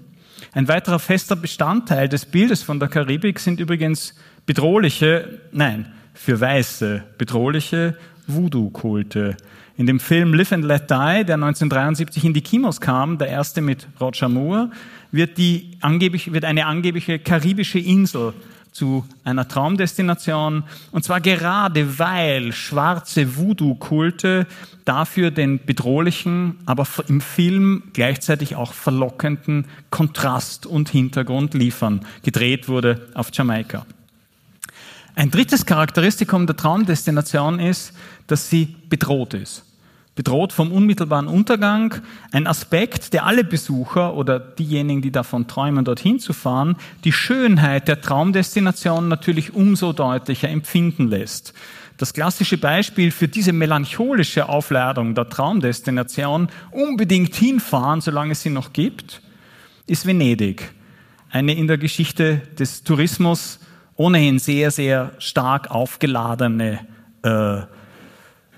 Ein 0.53 0.69
weiterer 0.69 0.99
fester 0.99 1.37
Bestandteil 1.37 2.09
des 2.09 2.27
Bildes 2.27 2.63
von 2.63 2.81
der 2.81 2.89
Karibik 2.89 3.39
sind 3.39 3.61
übrigens 3.61 4.15
bedrohliche, 4.47 5.41
nein, 5.53 5.93
für 6.15 6.41
Weiße 6.41 7.05
bedrohliche 7.19 7.97
Voodoo-Kulte. 8.27 9.37
In 9.77 9.87
dem 9.87 10.01
Film 10.01 10.35
Live 10.35 10.53
and 10.53 10.65
Let 10.65 10.91
Die, 10.91 11.25
der 11.25 11.37
1973 11.37 12.25
in 12.25 12.35
die 12.35 12.43
Kinos 12.43 12.81
kam, 12.81 13.17
der 13.17 13.29
erste 13.29 13.63
mit 13.63 13.87
Roger 14.01 14.29
Moore, 14.29 14.71
wird, 15.11 15.39
die 15.39 15.79
angeblich, 15.81 16.33
wird 16.33 16.45
eine 16.45 16.67
angebliche 16.67 17.19
karibische 17.19 17.79
Insel 17.79 18.35
zu 18.73 19.05
einer 19.25 19.49
Traumdestination. 19.49 20.65
Und 20.93 21.05
zwar 21.05 21.21
gerade 21.21 21.99
weil 21.99 22.53
schwarze 22.53 23.37
Voodoo-Kulte 23.37 24.47
dafür 24.85 25.31
den 25.31 25.65
bedrohlichen, 25.65 26.59
aber 26.67 26.87
im 27.09 27.21
Film 27.21 27.85
gleichzeitig 27.93 28.57
auch 28.57 28.73
verlockenden 28.73 29.67
Kontrast 29.91 30.67
und 30.67 30.89
Hintergrund 30.89 31.55
liefern. 31.55 32.01
Gedreht 32.23 32.69
wurde 32.69 33.09
auf 33.15 33.29
Jamaika. 33.33 33.87
Ein 35.15 35.31
drittes 35.31 35.67
Charakteristikum 35.67 36.47
der 36.47 36.57
Traumdestination 36.57 37.59
ist, 37.59 37.93
dass 38.27 38.49
sie 38.49 38.77
bedroht 38.89 39.35
ist 39.35 39.65
bedroht 40.21 40.53
vom 40.53 40.71
unmittelbaren 40.71 41.29
Untergang, 41.29 41.95
ein 42.31 42.47
Aspekt, 42.47 43.15
der 43.15 43.25
alle 43.25 43.43
Besucher 43.43 44.13
oder 44.15 44.39
diejenigen, 44.39 45.01
die 45.01 45.11
davon 45.11 45.47
träumen, 45.47 45.87
dorthin 45.87 46.21
zu 46.21 46.35
fahren, 46.35 46.77
die 47.05 47.13
Schönheit 47.13 47.89
der 47.89 48.03
Traumdestination 48.03 49.09
natürlich 49.09 49.55
umso 49.55 49.95
deutlicher 49.95 50.51
empfinden 50.51 51.09
lässt. 51.09 51.55
Das 51.97 52.13
klassische 52.13 52.59
Beispiel 52.59 53.13
für 53.13 53.29
diese 53.29 53.55
melancholische 53.55 54.51
Aufladung 54.51 55.15
der 55.15 55.31
Traumdestination, 55.31 56.51
unbedingt 56.71 57.35
hinfahren, 57.35 58.03
solange 58.03 58.33
es 58.33 58.43
sie 58.43 58.51
noch 58.51 58.75
gibt, 58.75 59.23
ist 59.87 60.05
Venedig. 60.05 60.71
Eine 61.31 61.55
in 61.55 61.67
der 61.67 61.79
Geschichte 61.79 62.43
des 62.59 62.85
Tourismus 62.85 63.59
ohnehin 63.97 64.39
sehr, 64.39 64.71
sehr 64.71 65.13
stark 65.19 65.71
aufgeladene 65.71 66.81
äh, 67.23 67.63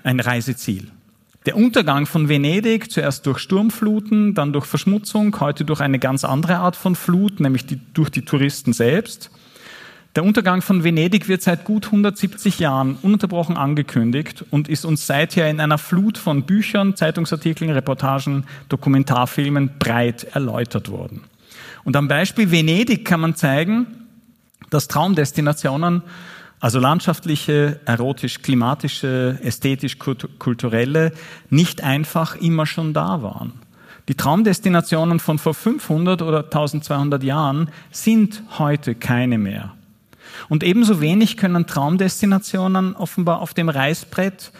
ein 0.03 0.19
Reiseziel. 0.19 0.91
Der 1.45 1.57
Untergang 1.57 2.05
von 2.05 2.29
Venedig, 2.29 2.89
zuerst 2.89 3.25
durch 3.25 3.39
Sturmfluten, 3.39 4.33
dann 4.33 4.53
durch 4.53 4.65
Verschmutzung, 4.65 5.37
heute 5.41 5.65
durch 5.65 5.81
eine 5.81 5.99
ganz 5.99 6.23
andere 6.23 6.57
Art 6.57 6.77
von 6.77 6.95
Flut, 6.95 7.41
nämlich 7.41 7.65
die, 7.65 7.79
durch 7.93 8.09
die 8.09 8.23
Touristen 8.23 8.71
selbst. 8.71 9.29
Der 10.15 10.23
Untergang 10.23 10.61
von 10.61 10.83
Venedig 10.83 11.27
wird 11.27 11.41
seit 11.41 11.65
gut 11.65 11.87
170 11.87 12.59
Jahren 12.59 12.97
ununterbrochen 13.01 13.57
angekündigt 13.57 14.45
und 14.51 14.69
ist 14.69 14.85
uns 14.85 15.07
seither 15.07 15.49
in 15.49 15.59
einer 15.59 15.79
Flut 15.79 16.17
von 16.17 16.43
Büchern, 16.43 16.95
Zeitungsartikeln, 16.95 17.71
Reportagen, 17.71 18.45
Dokumentarfilmen 18.69 19.71
breit 19.79 20.25
erläutert 20.35 20.89
worden. 20.89 21.23
Und 21.83 21.95
am 21.95 22.07
Beispiel 22.07 22.51
Venedig 22.51 23.05
kann 23.05 23.21
man 23.21 23.35
zeigen, 23.35 23.87
dass 24.69 24.87
Traumdestinationen 24.87 26.03
also 26.63 26.79
landschaftliche, 26.79 27.81
erotisch-klimatische, 27.83 29.37
ästhetisch-kulturelle, 29.43 31.11
nicht 31.49 31.83
einfach 31.83 32.37
immer 32.37 32.65
schon 32.65 32.93
da 32.93 33.21
waren. 33.21 33.51
Die 34.07 34.15
Traumdestinationen 34.15 35.19
von 35.19 35.39
vor 35.39 35.55
500 35.55 36.21
oder 36.21 36.45
1200 36.45 37.21
Jahren 37.21 37.69
sind 37.91 38.43
heute 38.59 38.95
keine 38.95 39.37
mehr. 39.37 39.73
Und 40.47 40.63
ebenso 40.63 41.01
wenig 41.01 41.35
können 41.35 41.67
Traumdestinationen 41.67 42.95
offenbar 42.95 43.41
auf 43.41 43.53
dem 43.53 43.67
Reißbrett 43.67 44.53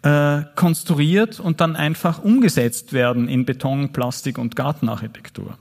äh, 0.00 0.44
konstruiert 0.54 1.40
und 1.40 1.60
dann 1.60 1.76
einfach 1.76 2.24
umgesetzt 2.24 2.94
werden 2.94 3.28
in 3.28 3.44
Beton, 3.44 3.92
Plastik 3.92 4.38
und 4.38 4.56
Gartenarchitektur. 4.56 5.58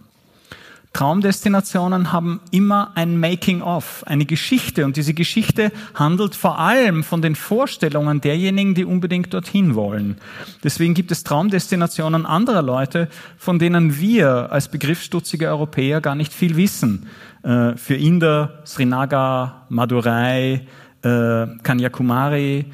Traumdestinationen 0.94 2.12
haben 2.12 2.40
immer 2.52 2.92
ein 2.96 3.20
Making-of, 3.20 4.04
eine 4.06 4.26
Geschichte. 4.26 4.86
Und 4.86 4.96
diese 4.96 5.16
Geschichte 5.16 5.72
handelt 5.96 6.36
vor 6.36 6.60
allem 6.60 7.04
von 7.04 7.24
den 7.24 7.36
Vorstellungen 7.36 8.22
derjenigen, 8.22 8.76
die 8.76 8.86
unbedingt 8.86 9.34
dorthin 9.34 9.74
wollen. 9.74 10.18
Deswegen 10.64 10.94
gibt 10.94 11.12
es 11.12 11.24
Traumdestinationen 11.24 12.28
anderer 12.28 12.62
Leute, 12.62 13.10
von 13.38 13.58
denen 13.58 14.00
wir 14.00 14.52
als 14.52 14.68
begriffsstutzige 14.68 15.48
Europäer 15.48 16.00
gar 16.00 16.14
nicht 16.14 16.32
viel 16.32 16.56
wissen. 16.58 17.08
Äh, 17.42 17.76
für 17.76 17.96
Inder, 17.96 18.62
Srinagar, 18.64 19.66
Madurai, 19.70 20.68
äh, 21.02 21.48
Kanyakumari. 21.64 22.66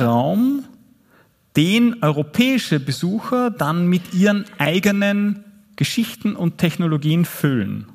Raum, 0.00 0.64
den 1.56 2.02
europäische 2.02 2.78
Besucher 2.78 3.50
dann 3.50 3.88
mit 3.88 4.14
ihren 4.14 4.44
eigenen 4.58 5.44
Geschichten 5.78 6.34
und 6.34 6.58
Technologien 6.58 7.24
füllen. 7.24 7.86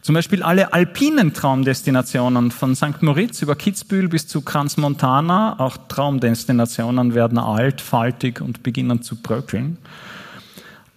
Zum 0.00 0.14
Beispiel 0.14 0.42
alle 0.42 0.72
alpinen 0.72 1.34
Traumdestinationen 1.34 2.50
von 2.50 2.74
St. 2.74 3.02
Moritz 3.02 3.42
über 3.42 3.54
Kitzbühel 3.54 4.08
bis 4.08 4.26
zu 4.26 4.40
Crans-Montana, 4.40 5.60
auch 5.60 5.76
Traumdestinationen 5.88 7.14
werden 7.14 7.38
alt, 7.38 7.82
faltig 7.82 8.40
und 8.40 8.62
beginnen 8.62 9.02
zu 9.02 9.16
bröckeln. 9.16 9.76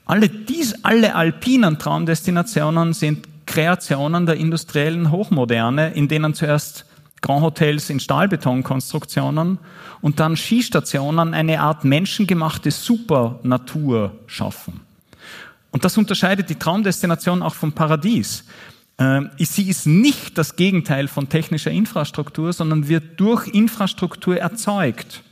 Alle, 0.05 0.29
dies, 0.29 0.73
alle 0.83 1.15
alpinen 1.15 1.77
Traumdestinationen 1.77 2.93
sind 2.93 3.27
Kreationen 3.45 4.25
der 4.25 4.37
industriellen 4.37 5.11
Hochmoderne, 5.11 5.93
in 5.93 6.07
denen 6.07 6.33
zuerst 6.33 6.85
Grand 7.21 7.43
Hotels 7.43 7.89
in 7.89 7.99
Stahlbetonkonstruktionen 7.99 9.59
und 9.99 10.19
dann 10.21 10.37
Skistationen 10.37 11.33
eine 11.33 11.59
Art 11.59 11.83
menschengemachte 11.83 12.71
Supernatur 12.71 14.13
schaffen. 14.27 14.79
Und 15.71 15.85
das 15.85 15.97
unterscheidet 15.97 16.49
die 16.49 16.55
Traumdestination 16.55 17.41
auch 17.41 17.55
vom 17.55 17.71
Paradies. 17.71 18.43
Ähm, 18.97 19.31
sie 19.39 19.69
ist 19.69 19.87
nicht 19.87 20.37
das 20.37 20.55
Gegenteil 20.55 21.07
von 21.07 21.29
technischer 21.29 21.71
Infrastruktur, 21.71 22.53
sondern 22.53 22.87
wird 22.87 23.19
durch 23.19 23.47
Infrastruktur 23.47 24.37
erzeugt. 24.37 25.23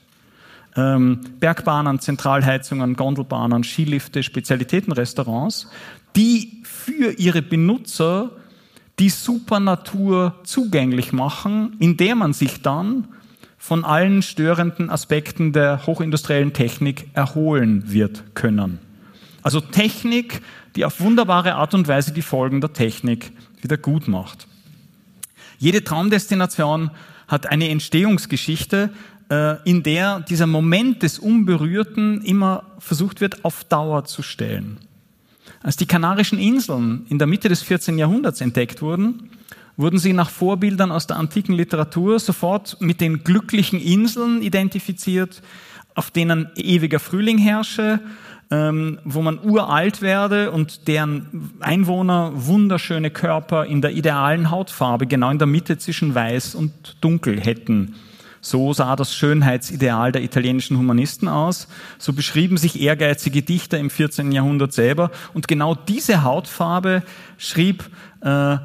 Ähm, 0.76 1.20
Bergbahnen, 1.40 2.00
Zentralheizungen, 2.00 2.96
Gondelbahnen, 2.96 3.64
Skilifte, 3.64 4.24
Spezialitätenrestaurants, 4.24 5.68
die 6.16 6.64
für 6.64 7.12
ihre 7.12 7.42
Benutzer 7.42 8.32
die 8.98 9.10
Supernatur 9.10 10.36
zugänglich 10.44 11.14
machen, 11.14 11.76
indem 11.80 12.20
man 12.20 12.34
sich 12.34 12.62
dann 12.62 13.08
von 13.58 13.84
allen 13.84 14.22
störenden 14.22 14.90
Aspekten 14.90 15.54
der 15.54 15.86
hochindustriellen 15.86 16.54
Technik 16.54 17.08
erholen 17.14 17.92
wird 17.92 18.36
können. 18.36 18.80
Also 19.42 19.62
Technik, 19.62 20.42
die 20.76 20.86
auf 20.86 21.00
wunderbare 21.00 21.56
Art 21.56 21.74
und 21.74 21.88
Weise 21.88 22.12
die 22.14 22.22
Folgen 22.22 22.62
der 22.62 22.74
Technik 22.74 23.32
wieder 23.62 23.78
gut 23.78 24.08
macht. 24.08 24.48
Jede 25.58 25.84
Traumdestination 25.84 26.92
hat 27.28 27.48
eine 27.48 27.70
Entstehungsgeschichte, 27.70 28.92
äh, 29.30 29.62
in 29.64 29.84
der 29.84 30.22
dieser 30.22 30.48
Moment 30.48 31.04
des 31.04 31.20
Unberührten 31.20 32.22
immer 32.22 32.64
versucht 32.80 33.22
wird, 33.22 33.46
auf 33.46 33.64
Dauer 33.64 34.06
zu 34.06 34.22
stellen. 34.24 34.78
Als 35.62 35.76
die 35.76 35.86
Kanarischen 35.86 36.40
Inseln 36.40 37.06
in 37.10 37.20
der 37.20 37.28
Mitte 37.28 37.50
des 37.50 37.62
14. 37.62 37.98
Jahrhunderts 37.98 38.42
entdeckt 38.42 38.82
wurden, 38.82 39.30
wurden 39.76 40.00
sie 40.00 40.14
nach 40.14 40.30
Vorbildern 40.30 40.92
aus 40.92 41.08
der 41.08 41.18
antiken 41.18 41.54
Literatur 41.54 42.20
sofort 42.20 42.78
mit 42.80 43.02
den 43.02 43.24
glücklichen 43.24 43.80
Inseln 43.80 44.42
identifiziert, 44.42 45.42
auf 45.96 46.12
denen 46.12 46.50
ewiger 46.56 47.00
Frühling 47.00 47.38
herrsche, 47.38 48.00
ähm, 48.52 49.00
wo 49.04 49.22
man 49.22 49.40
uralt 49.44 50.02
werde 50.02 50.52
und 50.52 50.88
deren 50.88 51.54
Einwohner 51.60 52.32
wunderschöne 52.34 53.12
Körper 53.12 53.66
in 53.66 53.82
der 53.82 53.92
idealen 53.92 54.50
Hautfarbe, 54.50 55.06
genau 55.06 55.30
in 55.30 55.38
der 55.38 55.48
Mitte 55.48 55.78
zwischen 55.78 56.16
weiß 56.16 56.56
und 56.56 56.98
dunkel 57.02 57.40
hätten. 57.40 57.96
So 58.42 58.74
sah 58.74 58.96
das 58.96 59.14
Schönheitsideal 59.14 60.12
der 60.12 60.24
italienischen 60.24 60.78
Humanisten 60.78 61.28
aus. 61.28 61.68
So 61.98 62.14
beschrieben 62.14 62.58
sich 62.58 62.82
ehrgeizige 62.82 63.42
Dichter 63.42 63.78
im 63.78 63.90
14. 63.90 64.32
Jahrhundert 64.32 64.72
selber. 64.72 65.12
Und 65.34 65.48
genau 65.48 65.76
diese 65.76 66.24
Hautfarbe 66.24 67.04
schrieb 67.38 67.90
äh, 68.22 68.58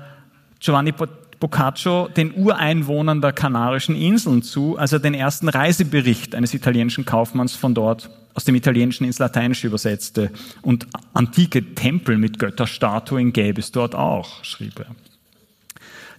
Giovanni 0.60 0.94
Boccaccio 1.40 2.08
den 2.08 2.32
Ureinwohnern 2.34 3.20
der 3.20 3.32
Kanarischen 3.32 3.96
Inseln 3.96 4.42
zu, 4.42 4.78
als 4.78 4.92
er 4.92 5.00
den 5.00 5.12
ersten 5.12 5.48
Reisebericht 5.48 6.34
eines 6.34 6.54
italienischen 6.54 7.04
Kaufmanns 7.04 7.56
von 7.56 7.74
dort 7.74 8.08
aus 8.34 8.44
dem 8.44 8.54
Italienischen 8.54 9.04
ins 9.04 9.18
Lateinische 9.18 9.66
übersetzte. 9.66 10.30
Und 10.62 10.86
antike 11.12 11.74
Tempel 11.74 12.18
mit 12.18 12.38
Götterstatuen 12.38 13.32
gäbe 13.32 13.60
es 13.60 13.72
dort 13.72 13.94
auch, 13.94 14.44
schrieb 14.44 14.80
er. 14.80 14.86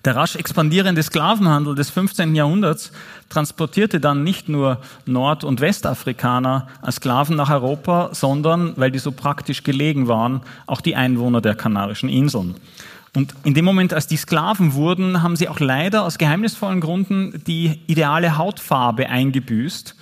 Der 0.05 0.15
rasch 0.15 0.35
expandierende 0.35 1.01
Sklavenhandel 1.01 1.73
des 1.73 1.89
15. 1.89 2.35
Jahrhunderts 2.35 2.91
transportierte 3.29 3.99
dann 3.99 4.23
nicht 4.23 4.47
nur 4.47 4.79
Nord- 5.07 5.43
und 5.43 5.61
Westafrikaner 5.61 6.67
als 6.83 6.97
Sklaven 6.97 7.35
nach 7.35 7.49
Europa, 7.49 8.09
sondern, 8.13 8.73
weil 8.75 8.91
die 8.91 8.99
so 8.99 9.11
praktisch 9.11 9.63
gelegen 9.63 10.07
waren, 10.07 10.41
auch 10.67 10.81
die 10.81 10.95
Einwohner 10.95 11.41
der 11.41 11.55
Kanarischen 11.55 12.07
Inseln. 12.07 12.55
Und 13.15 13.33
in 13.43 13.55
dem 13.55 13.65
Moment, 13.65 13.93
als 13.93 14.05
die 14.05 14.17
Sklaven 14.17 14.73
wurden, 14.73 15.23
haben 15.23 15.37
sie 15.37 15.49
auch 15.49 15.59
leider 15.59 16.03
aus 16.03 16.19
geheimnisvollen 16.19 16.81
Gründen 16.81 17.41
die 17.47 17.79
ideale 17.87 18.37
Hautfarbe 18.37 19.09
eingebüßt, 19.09 19.95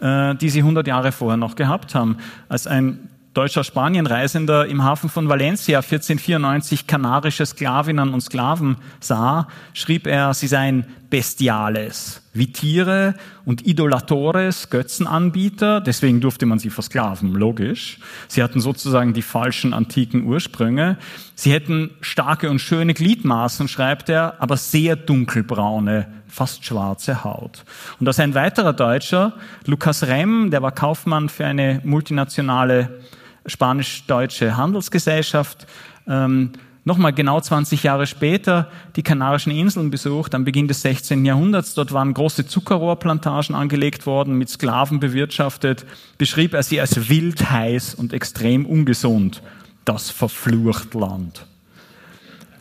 die 0.00 0.50
sie 0.50 0.60
100 0.60 0.86
Jahre 0.86 1.12
vorher 1.12 1.36
noch 1.36 1.56
gehabt 1.56 1.94
haben. 1.94 2.18
Als 2.48 2.66
ein 2.66 3.08
deutscher 3.36 3.64
Spanienreisender 3.64 4.66
im 4.66 4.82
Hafen 4.82 5.10
von 5.10 5.28
Valencia 5.28 5.80
1494 5.80 6.86
kanarische 6.86 7.44
Sklavinnen 7.44 8.14
und 8.14 8.22
Sklaven 8.22 8.76
sah, 8.98 9.48
schrieb 9.74 10.06
er, 10.06 10.32
sie 10.32 10.46
seien 10.46 10.86
Bestiales, 11.10 12.22
wie 12.32 12.52
Tiere 12.52 13.14
und 13.44 13.66
Idolatores, 13.66 14.70
Götzenanbieter, 14.70 15.80
deswegen 15.80 16.20
durfte 16.20 16.46
man 16.46 16.58
sie 16.58 16.70
versklaven, 16.70 17.32
logisch. 17.32 17.98
Sie 18.28 18.42
hatten 18.42 18.60
sozusagen 18.60 19.12
die 19.14 19.22
falschen 19.22 19.72
antiken 19.72 20.24
Ursprünge. 20.24 20.98
Sie 21.34 21.52
hätten 21.52 21.90
starke 22.00 22.50
und 22.50 22.60
schöne 22.60 22.94
Gliedmaßen, 22.94 23.68
schreibt 23.68 24.08
er, 24.08 24.40
aber 24.40 24.56
sehr 24.56 24.96
dunkelbraune, 24.96 26.08
fast 26.26 26.64
schwarze 26.64 27.24
Haut. 27.24 27.64
Und 28.00 28.06
dass 28.06 28.18
ein 28.18 28.34
weiterer 28.34 28.72
Deutscher, 28.72 29.34
Lukas 29.66 30.06
Remm, 30.06 30.50
der 30.50 30.62
war 30.62 30.72
Kaufmann 30.72 31.28
für 31.28 31.46
eine 31.46 31.80
multinationale 31.84 33.00
spanisch-deutsche 33.46 34.56
Handelsgesellschaft, 34.56 35.66
ähm, 36.08 36.52
nochmal 36.86 37.12
genau 37.12 37.40
20 37.40 37.82
Jahre 37.82 38.06
später 38.06 38.70
die 38.94 39.02
Kanarischen 39.02 39.52
Inseln 39.52 39.90
besucht, 39.90 40.34
am 40.34 40.44
Beginn 40.44 40.68
des 40.68 40.82
16. 40.82 41.24
Jahrhunderts. 41.26 41.74
Dort 41.74 41.92
waren 41.92 42.14
große 42.14 42.46
Zuckerrohrplantagen 42.46 43.54
angelegt 43.54 44.06
worden, 44.06 44.38
mit 44.38 44.48
Sklaven 44.48 45.00
bewirtschaftet. 45.00 45.84
Beschrieb 46.16 46.54
er 46.54 46.62
sie 46.62 46.80
als 46.80 47.10
wild, 47.10 47.50
heiß 47.50 47.96
und 47.96 48.14
extrem 48.14 48.64
ungesund. 48.64 49.42
Das 49.84 50.10
verflucht 50.10 50.94
Land. 50.94 51.44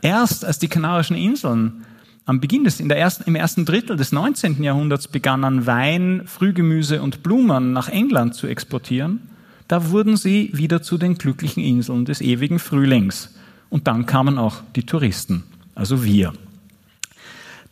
Erst 0.01 0.43
als 0.43 0.59
die 0.59 0.67
Kanarischen 0.67 1.15
Inseln 1.15 1.85
am 2.25 2.39
Beginn 2.39 2.63
des, 2.63 2.79
in 2.79 2.89
der 2.89 2.97
ersten, 2.97 3.23
im 3.25 3.35
ersten 3.35 3.65
Drittel 3.65 3.95
des 3.95 4.11
19. 4.11 4.63
Jahrhunderts 4.63 5.07
begannen 5.07 5.67
Wein, 5.67 6.23
Frühgemüse 6.25 6.99
und 7.03 7.21
Blumen 7.21 7.73
nach 7.73 7.89
England 7.89 8.33
zu 8.33 8.47
exportieren, 8.47 9.21
da 9.67 9.91
wurden 9.91 10.17
sie 10.17 10.49
wieder 10.53 10.81
zu 10.81 10.97
den 10.97 11.15
glücklichen 11.15 11.63
Inseln 11.63 12.05
des 12.05 12.21
ewigen 12.21 12.57
Frühlings. 12.57 13.35
Und 13.69 13.87
dann 13.87 14.05
kamen 14.05 14.37
auch 14.37 14.61
die 14.75 14.83
Touristen, 14.83 15.43
also 15.73 16.03
wir. 16.03 16.33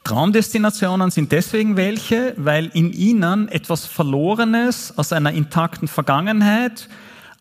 Traumdestinationen 0.03 1.11
sind 1.11 1.31
deswegen 1.31 1.77
welche, 1.77 2.33
weil 2.37 2.69
in 2.73 2.91
ihnen 2.91 3.47
etwas 3.47 3.85
Verlorenes 3.85 4.97
aus 4.97 5.13
einer 5.13 5.31
intakten 5.31 5.87
Vergangenheit 5.87 6.89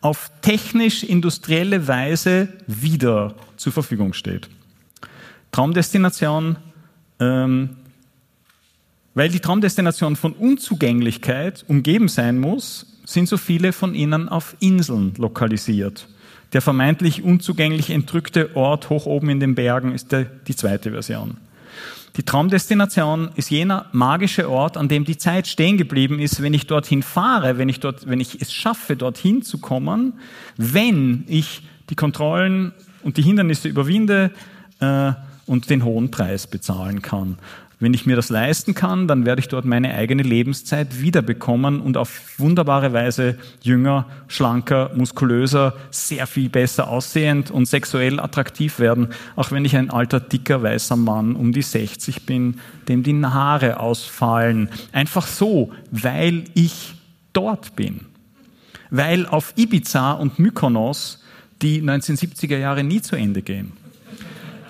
auf 0.01 0.31
technisch-industrielle 0.43 1.89
Weise 1.89 2.49
wieder 2.67 3.35
zur 3.57 3.73
Verfügung 3.73 4.13
steht. 4.13 4.49
Traumdestination, 5.51 6.57
ähm, 7.19 7.77
weil 9.15 9.29
die 9.29 9.41
Traumdestination 9.41 10.17
von 10.17 10.33
Unzugänglichkeit 10.33 11.65
umgeben 11.69 12.09
sein 12.09 12.39
muss, 12.39 12.87
sind 13.05 13.29
so 13.29 13.37
viele 13.37 13.73
von 13.73 13.95
ihnen 13.95 14.29
auf 14.29 14.57
Inseln 14.61 15.15
lokalisiert. 15.19 16.09
Der 16.53 16.61
vermeintlich 16.61 17.23
unzugänglich 17.23 17.91
entrückte 17.91 18.55
Ort 18.57 18.91
hoch 18.91 19.07
oben 19.07 19.31
in 19.31 19.41
den 19.41 19.55
Bergen 19.55 19.95
ist 19.95 20.13
der, 20.13 20.25
die 20.25 20.55
zweite 20.55 20.91
Version. 20.91 21.39
Die 22.17 22.25
Traumdestination 22.25 23.31
ist 23.37 23.51
jener 23.51 23.87
magische 23.93 24.51
Ort, 24.51 24.77
an 24.77 24.89
dem 24.89 25.05
die 25.07 25.17
Zeit 25.17 25.47
stehen 25.47 25.79
geblieben 25.79 26.19
ist, 26.19 26.43
wenn 26.43 26.53
ich 26.53 26.67
dorthin 26.67 27.03
fahre, 27.03 27.57
wenn 27.57 27.71
ich, 27.71 27.81
dort, 27.81 28.07
wenn 28.07 28.21
ich 28.21 28.43
es 28.43 28.53
schaffe, 28.53 28.97
dorthin 28.97 29.43
zu 29.43 29.59
kommen, 29.59 30.15
wenn 30.59 31.25
ich 31.27 31.63
die 31.89 31.95
Kontrollen 31.95 32.73
und 33.03 33.17
die 33.17 33.23
Hindernisse 33.23 33.69
überwinde 33.69 34.31
äh, 34.81 35.13
und 35.47 35.71
den 35.71 35.85
hohen 35.85 36.11
Preis 36.11 36.47
bezahlen 36.47 37.01
kann. 37.01 37.39
Wenn 37.83 37.95
ich 37.95 38.07
mir 38.07 38.15
das 38.15 38.29
leisten 38.29 38.75
kann, 38.75 39.09
dann 39.09 39.27
werde 39.27 39.41
ich 39.41 39.49
dort 39.49 39.65
meine 39.65 39.93
eigene 39.93 40.23
Lebenszeit 40.23 41.01
wiederbekommen 41.01 41.81
und 41.81 41.97
auf 41.97 42.39
wunderbare 42.39 42.93
Weise 42.93 43.37
jünger, 43.61 44.07
schlanker, 44.29 44.93
muskulöser, 44.95 45.75
sehr 45.91 46.29
viel 46.29 46.49
besser 46.49 46.87
aussehend 46.87 47.51
und 47.51 47.67
sexuell 47.67 48.21
attraktiv 48.21 48.79
werden, 48.79 49.09
auch 49.35 49.51
wenn 49.51 49.65
ich 49.65 49.77
ein 49.77 49.91
alter, 49.91 50.21
dicker, 50.21 50.63
weißer 50.63 50.95
Mann 50.95 51.35
um 51.35 51.51
die 51.51 51.63
60 51.63 52.25
bin, 52.25 52.61
dem 52.87 53.03
die 53.03 53.21
Haare 53.21 53.81
ausfallen. 53.81 54.69
Einfach 54.93 55.27
so, 55.27 55.73
weil 55.91 56.45
ich 56.55 56.95
dort 57.33 57.75
bin. 57.75 58.03
Weil 58.91 59.27
auf 59.27 59.55
Ibiza 59.57 60.13
und 60.13 60.39
Mykonos 60.39 61.21
die 61.63 61.83
1970er 61.83 62.59
Jahre 62.59 62.85
nie 62.85 63.03
zu 63.03 63.17
Ende 63.17 63.43
gehen 63.43 63.82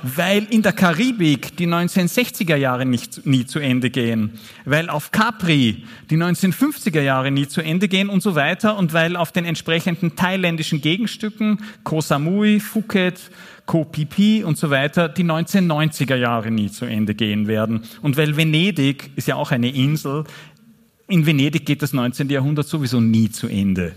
weil 0.02 0.44
in 0.50 0.62
der 0.62 0.72
Karibik 0.72 1.56
die 1.56 1.66
1960er 1.66 2.56
Jahre 2.56 2.84
nicht, 2.84 3.24
nie 3.24 3.46
zu 3.46 3.58
Ende 3.58 3.90
gehen, 3.90 4.38
weil 4.64 4.90
auf 4.90 5.10
Capri 5.12 5.84
die 6.10 6.16
1950er 6.16 7.00
Jahre 7.00 7.30
nie 7.30 7.46
zu 7.46 7.60
Ende 7.60 7.88
gehen 7.88 8.08
und 8.08 8.22
so 8.22 8.34
weiter 8.34 8.76
und 8.76 8.92
weil 8.92 9.16
auf 9.16 9.32
den 9.32 9.44
entsprechenden 9.44 10.16
thailändischen 10.16 10.80
Gegenstücken 10.80 11.58
Koh 11.84 12.00
Samui, 12.00 12.60
Phuket, 12.60 13.30
Koh 13.66 13.86
Phi 13.92 14.06
Phi 14.06 14.44
und 14.44 14.58
so 14.58 14.70
weiter 14.70 15.08
die 15.08 15.24
1990er 15.24 16.16
Jahre 16.16 16.50
nie 16.50 16.70
zu 16.70 16.84
Ende 16.84 17.14
gehen 17.14 17.46
werden 17.46 17.82
und 18.02 18.16
weil 18.16 18.36
Venedig 18.36 19.10
ist 19.16 19.28
ja 19.28 19.36
auch 19.36 19.52
eine 19.52 19.70
Insel, 19.70 20.24
in 21.08 21.26
Venedig 21.26 21.66
geht 21.66 21.82
das 21.82 21.92
19. 21.92 22.28
Jahrhundert 22.30 22.66
sowieso 22.66 23.00
nie 23.00 23.30
zu 23.30 23.46
Ende. 23.46 23.94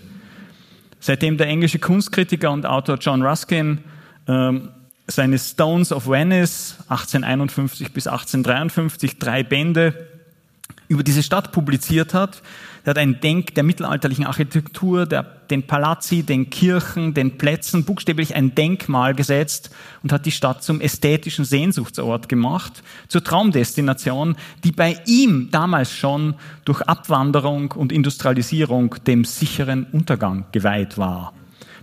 Seitdem 1.00 1.38
der 1.38 1.48
englische 1.48 1.80
Kunstkritiker 1.80 2.52
und 2.52 2.66
Autor 2.66 2.98
John 2.98 3.22
Ruskin 3.22 3.80
ähm, 4.28 4.70
seine 5.08 5.38
Stones 5.38 5.92
of 5.92 6.08
Venice 6.08 6.78
1851 6.90 7.92
bis 7.92 8.08
1853, 8.08 9.20
drei 9.20 9.44
Bände 9.44 10.08
über 10.88 11.04
diese 11.04 11.24
Stadt 11.24 11.52
publiziert 11.52 12.14
hat. 12.14 12.42
Der 12.86 12.92
hat 12.92 12.98
ein 13.00 13.20
Denk 13.20 13.56
der 13.56 13.64
mittelalterlichen 13.64 14.28
Architektur, 14.28 15.08
der, 15.08 15.24
den 15.24 15.66
Palazzi, 15.66 16.22
den 16.22 16.52
Kirchen, 16.52 17.16
den 17.16 17.38
Plätzen 17.38 17.84
buchstäblich 17.84 18.36
ein 18.36 18.54
Denkmal 18.54 19.16
gesetzt 19.16 19.72
und 20.04 20.12
hat 20.12 20.28
die 20.28 20.32
Stadt 20.32 20.64
zum 20.64 20.82
ästhetischen 20.82 21.46
Sehnsuchtsort 21.46 22.30
gemacht, 22.30 22.84
zur 23.08 23.24
Traumdestination, 23.24 24.36
die 24.64 24.72
bei 24.72 25.00
ihm 25.08 25.50
damals 25.50 25.92
schon 25.92 26.36
durch 26.64 26.82
Abwanderung 26.84 27.72
und 27.72 27.92
Industrialisierung 27.92 28.96
dem 29.08 29.26
sicheren 29.26 29.86
Untergang 29.92 30.46
geweiht 30.52 31.00
war. 31.00 31.34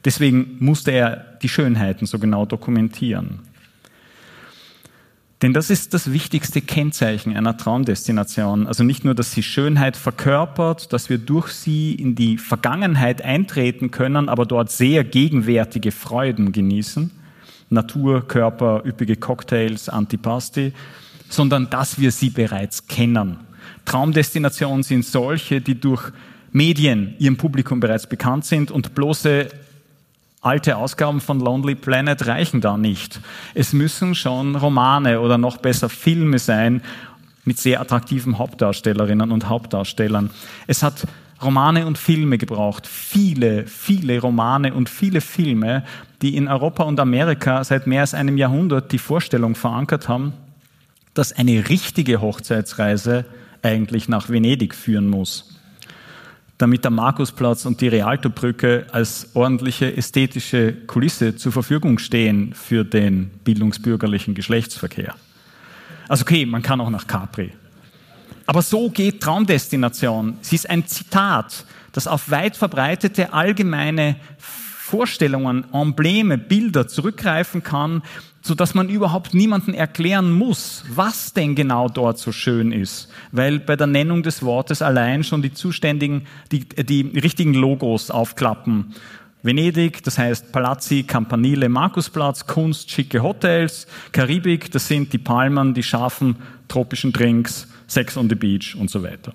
Deswegen 0.04 0.56
musste 0.58 0.90
er 0.90 1.36
die 1.42 1.48
Schönheiten 1.48 2.06
so 2.06 2.18
genau 2.18 2.44
dokumentieren. 2.46 3.40
Denn 5.42 5.52
das 5.52 5.70
ist 5.70 5.92
das 5.92 6.12
wichtigste 6.12 6.60
Kennzeichen 6.60 7.36
einer 7.36 7.56
Traumdestination. 7.56 8.68
Also 8.68 8.84
nicht 8.84 9.04
nur, 9.04 9.16
dass 9.16 9.32
sie 9.32 9.42
Schönheit 9.42 9.96
verkörpert, 9.96 10.92
dass 10.92 11.10
wir 11.10 11.18
durch 11.18 11.48
sie 11.48 11.94
in 11.94 12.14
die 12.14 12.38
Vergangenheit 12.38 13.22
eintreten 13.22 13.90
können, 13.90 14.28
aber 14.28 14.46
dort 14.46 14.70
sehr 14.70 15.02
gegenwärtige 15.02 15.90
Freuden 15.90 16.52
genießen. 16.52 17.10
Natur, 17.70 18.28
Körper, 18.28 18.82
üppige 18.86 19.16
Cocktails, 19.16 19.88
Antipasti, 19.88 20.72
sondern 21.28 21.68
dass 21.70 21.98
wir 21.98 22.12
sie 22.12 22.30
bereits 22.30 22.86
kennen. 22.86 23.38
Traumdestinationen 23.84 24.84
sind 24.84 25.04
solche, 25.04 25.60
die 25.60 25.80
durch 25.80 26.12
Medien 26.52 27.14
ihrem 27.18 27.36
Publikum 27.36 27.80
bereits 27.80 28.06
bekannt 28.06 28.44
sind 28.44 28.70
und 28.70 28.94
bloße 28.94 29.48
Alte 30.44 30.76
Ausgaben 30.76 31.20
von 31.20 31.38
Lonely 31.38 31.76
Planet 31.76 32.26
reichen 32.26 32.60
da 32.60 32.76
nicht. 32.76 33.20
Es 33.54 33.72
müssen 33.72 34.16
schon 34.16 34.56
Romane 34.56 35.20
oder 35.20 35.38
noch 35.38 35.58
besser 35.58 35.88
Filme 35.88 36.40
sein 36.40 36.82
mit 37.44 37.58
sehr 37.58 37.80
attraktiven 37.80 38.38
Hauptdarstellerinnen 38.38 39.30
und 39.30 39.48
Hauptdarstellern. 39.48 40.30
Es 40.66 40.82
hat 40.82 41.06
Romane 41.40 41.86
und 41.86 41.96
Filme 41.96 42.38
gebraucht. 42.38 42.88
Viele, 42.88 43.68
viele 43.68 44.20
Romane 44.20 44.74
und 44.74 44.88
viele 44.88 45.20
Filme, 45.20 45.84
die 46.22 46.36
in 46.36 46.48
Europa 46.48 46.82
und 46.82 46.98
Amerika 46.98 47.62
seit 47.62 47.86
mehr 47.86 48.00
als 48.00 48.12
einem 48.12 48.36
Jahrhundert 48.36 48.90
die 48.90 48.98
Vorstellung 48.98 49.54
verankert 49.54 50.08
haben, 50.08 50.32
dass 51.14 51.32
eine 51.32 51.68
richtige 51.68 52.20
Hochzeitsreise 52.20 53.26
eigentlich 53.62 54.08
nach 54.08 54.28
Venedig 54.28 54.74
führen 54.74 55.08
muss 55.08 55.61
damit 56.62 56.84
der 56.84 56.92
Markusplatz 56.92 57.66
und 57.66 57.80
die 57.80 57.88
Rialtobrücke 57.88 58.86
als 58.92 59.30
ordentliche 59.34 59.96
ästhetische 59.96 60.72
Kulisse 60.72 61.34
zur 61.34 61.50
Verfügung 61.50 61.98
stehen 61.98 62.54
für 62.54 62.84
den 62.84 63.32
bildungsbürgerlichen 63.42 64.34
Geschlechtsverkehr. 64.34 65.16
Also 66.08 66.22
okay, 66.22 66.46
man 66.46 66.62
kann 66.62 66.80
auch 66.80 66.88
nach 66.88 67.08
Capri. 67.08 67.52
Aber 68.46 68.62
so 68.62 68.90
geht 68.90 69.20
Traumdestination. 69.20 70.36
Sie 70.40 70.54
ist 70.54 70.70
ein 70.70 70.86
Zitat, 70.86 71.64
das 71.90 72.06
auf 72.06 72.30
weit 72.30 72.56
verbreitete 72.56 73.32
allgemeine 73.32 74.14
Vorstellungen, 74.92 75.64
Embleme, 75.72 76.36
Bilder 76.36 76.86
zurückgreifen 76.86 77.62
kann, 77.62 78.02
so 78.42 78.54
dass 78.54 78.74
man 78.74 78.90
überhaupt 78.90 79.32
niemanden 79.32 79.72
erklären 79.72 80.30
muss, 80.30 80.84
was 80.94 81.32
denn 81.32 81.54
genau 81.54 81.88
dort 81.88 82.18
so 82.18 82.30
schön 82.30 82.72
ist, 82.72 83.08
weil 83.30 83.58
bei 83.58 83.74
der 83.74 83.86
Nennung 83.86 84.22
des 84.22 84.42
Wortes 84.42 84.82
allein 84.82 85.24
schon 85.24 85.40
die 85.40 85.54
zuständigen, 85.54 86.26
die, 86.50 86.68
die 86.68 87.18
richtigen 87.18 87.54
Logos 87.54 88.10
aufklappen. 88.10 88.94
Venedig, 89.42 90.02
das 90.02 90.18
heißt 90.18 90.52
Palazzi, 90.52 91.04
Campanile, 91.04 91.70
Markusplatz, 91.70 92.46
Kunst, 92.46 92.90
schicke 92.90 93.22
Hotels, 93.22 93.86
Karibik, 94.12 94.70
das 94.72 94.88
sind 94.88 95.14
die 95.14 95.18
Palmen, 95.18 95.72
die 95.72 95.82
scharfen 95.82 96.36
tropischen 96.68 97.14
Drinks, 97.14 97.66
Sex 97.86 98.18
on 98.18 98.28
the 98.28 98.34
Beach 98.34 98.76
und 98.78 98.90
so 98.90 99.02
weiter. 99.02 99.32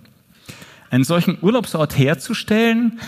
Einen 0.92 1.04
solchen 1.04 1.40
Urlaubsort 1.42 1.98
herzustellen, 1.98 3.00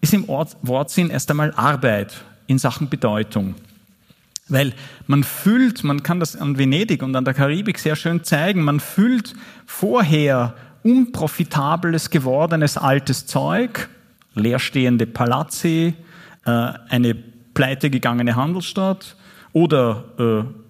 ist 0.00 0.14
im 0.14 0.28
Wortsinn 0.28 1.10
erst 1.10 1.30
einmal 1.30 1.52
Arbeit 1.54 2.14
in 2.46 2.58
Sachen 2.58 2.88
Bedeutung. 2.88 3.54
Weil 4.48 4.72
man 5.06 5.24
füllt, 5.24 5.82
man 5.82 6.02
kann 6.02 6.20
das 6.20 6.36
an 6.36 6.58
Venedig 6.58 7.02
und 7.02 7.16
an 7.16 7.24
der 7.24 7.34
Karibik 7.34 7.78
sehr 7.78 7.96
schön 7.96 8.22
zeigen, 8.22 8.62
man 8.62 8.78
füllt 8.78 9.34
vorher 9.66 10.54
unprofitables 10.84 12.10
gewordenes 12.10 12.76
altes 12.76 13.26
Zeug, 13.26 13.88
leerstehende 14.34 15.06
Palazzi, 15.06 15.94
äh, 16.44 16.50
eine 16.50 17.14
pleitegegangene 17.54 18.36
Handelsstadt 18.36 19.16
oder 19.52 20.04
äh, 20.18 20.65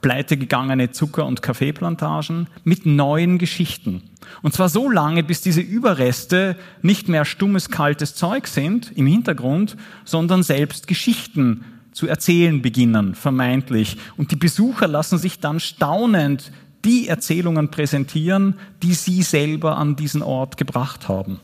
pleitegegangene 0.00 0.90
Zucker- 0.90 1.26
und 1.26 1.42
Kaffeeplantagen 1.42 2.48
mit 2.64 2.86
neuen 2.86 3.38
Geschichten. 3.38 4.02
Und 4.42 4.54
zwar 4.54 4.68
so 4.68 4.90
lange, 4.90 5.22
bis 5.22 5.40
diese 5.40 5.60
Überreste 5.60 6.56
nicht 6.82 7.08
mehr 7.08 7.24
stummes, 7.24 7.70
kaltes 7.70 8.14
Zeug 8.14 8.46
sind 8.46 8.92
im 8.96 9.06
Hintergrund, 9.06 9.76
sondern 10.04 10.42
selbst 10.42 10.86
Geschichten 10.86 11.64
zu 11.92 12.06
erzählen 12.06 12.62
beginnen, 12.62 13.14
vermeintlich. 13.14 13.96
Und 14.16 14.30
die 14.30 14.36
Besucher 14.36 14.86
lassen 14.86 15.18
sich 15.18 15.40
dann 15.40 15.58
staunend 15.58 16.52
die 16.84 17.08
Erzählungen 17.08 17.70
präsentieren, 17.70 18.54
die 18.82 18.94
sie 18.94 19.22
selber 19.22 19.76
an 19.76 19.96
diesen 19.96 20.22
Ort 20.22 20.56
gebracht 20.56 21.08
haben. 21.08 21.40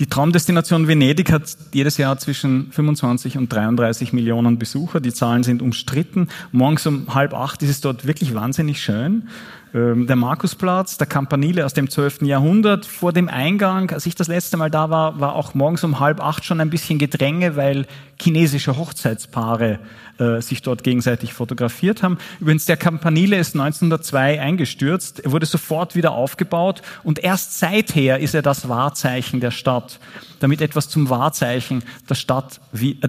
Die 0.00 0.06
Traumdestination 0.06 0.88
Venedig 0.88 1.30
hat 1.30 1.56
jedes 1.72 1.98
Jahr 1.98 2.18
zwischen 2.18 2.72
25 2.72 3.38
und 3.38 3.52
33 3.52 4.12
Millionen 4.12 4.58
Besucher. 4.58 5.00
Die 5.00 5.12
Zahlen 5.12 5.44
sind 5.44 5.62
umstritten. 5.62 6.28
Morgens 6.50 6.84
um 6.88 7.14
halb 7.14 7.32
acht 7.32 7.62
ist 7.62 7.70
es 7.70 7.80
dort 7.80 8.04
wirklich 8.04 8.34
wahnsinnig 8.34 8.82
schön. 8.82 9.28
Ähm, 9.74 10.06
der 10.06 10.14
Markusplatz, 10.14 10.98
der 10.98 11.08
Campanile 11.08 11.66
aus 11.66 11.74
dem 11.74 11.90
12. 11.90 12.22
Jahrhundert. 12.22 12.86
Vor 12.86 13.12
dem 13.12 13.28
Eingang, 13.28 13.90
als 13.90 14.06
ich 14.06 14.14
das 14.14 14.28
letzte 14.28 14.56
Mal 14.56 14.70
da 14.70 14.88
war, 14.88 15.18
war 15.18 15.34
auch 15.34 15.54
morgens 15.54 15.82
um 15.82 15.98
halb 15.98 16.20
acht 16.20 16.44
schon 16.44 16.60
ein 16.60 16.70
bisschen 16.70 17.00
Gedränge, 17.00 17.56
weil 17.56 17.86
chinesische 18.22 18.76
Hochzeitspaare 18.76 19.80
äh, 20.18 20.40
sich 20.40 20.62
dort 20.62 20.84
gegenseitig 20.84 21.32
fotografiert 21.32 22.04
haben. 22.04 22.18
Übrigens, 22.38 22.66
der 22.66 22.76
Campanile 22.76 23.36
ist 23.36 23.56
1902 23.56 24.40
eingestürzt. 24.40 25.18
Er 25.18 25.32
wurde 25.32 25.46
sofort 25.46 25.96
wieder 25.96 26.12
aufgebaut 26.12 26.82
und 27.02 27.18
erst 27.18 27.58
seither 27.58 28.20
ist 28.20 28.36
er 28.36 28.42
das 28.42 28.68
Wahrzeichen 28.68 29.40
der 29.40 29.50
Stadt. 29.50 29.98
Damit 30.38 30.60
etwas 30.60 30.88
zum 30.88 31.10
Wahrzeichen 31.10 31.82
der 32.08 32.14
Stadt, 32.14 32.60
wie, 32.70 32.92
äh, 33.02 33.08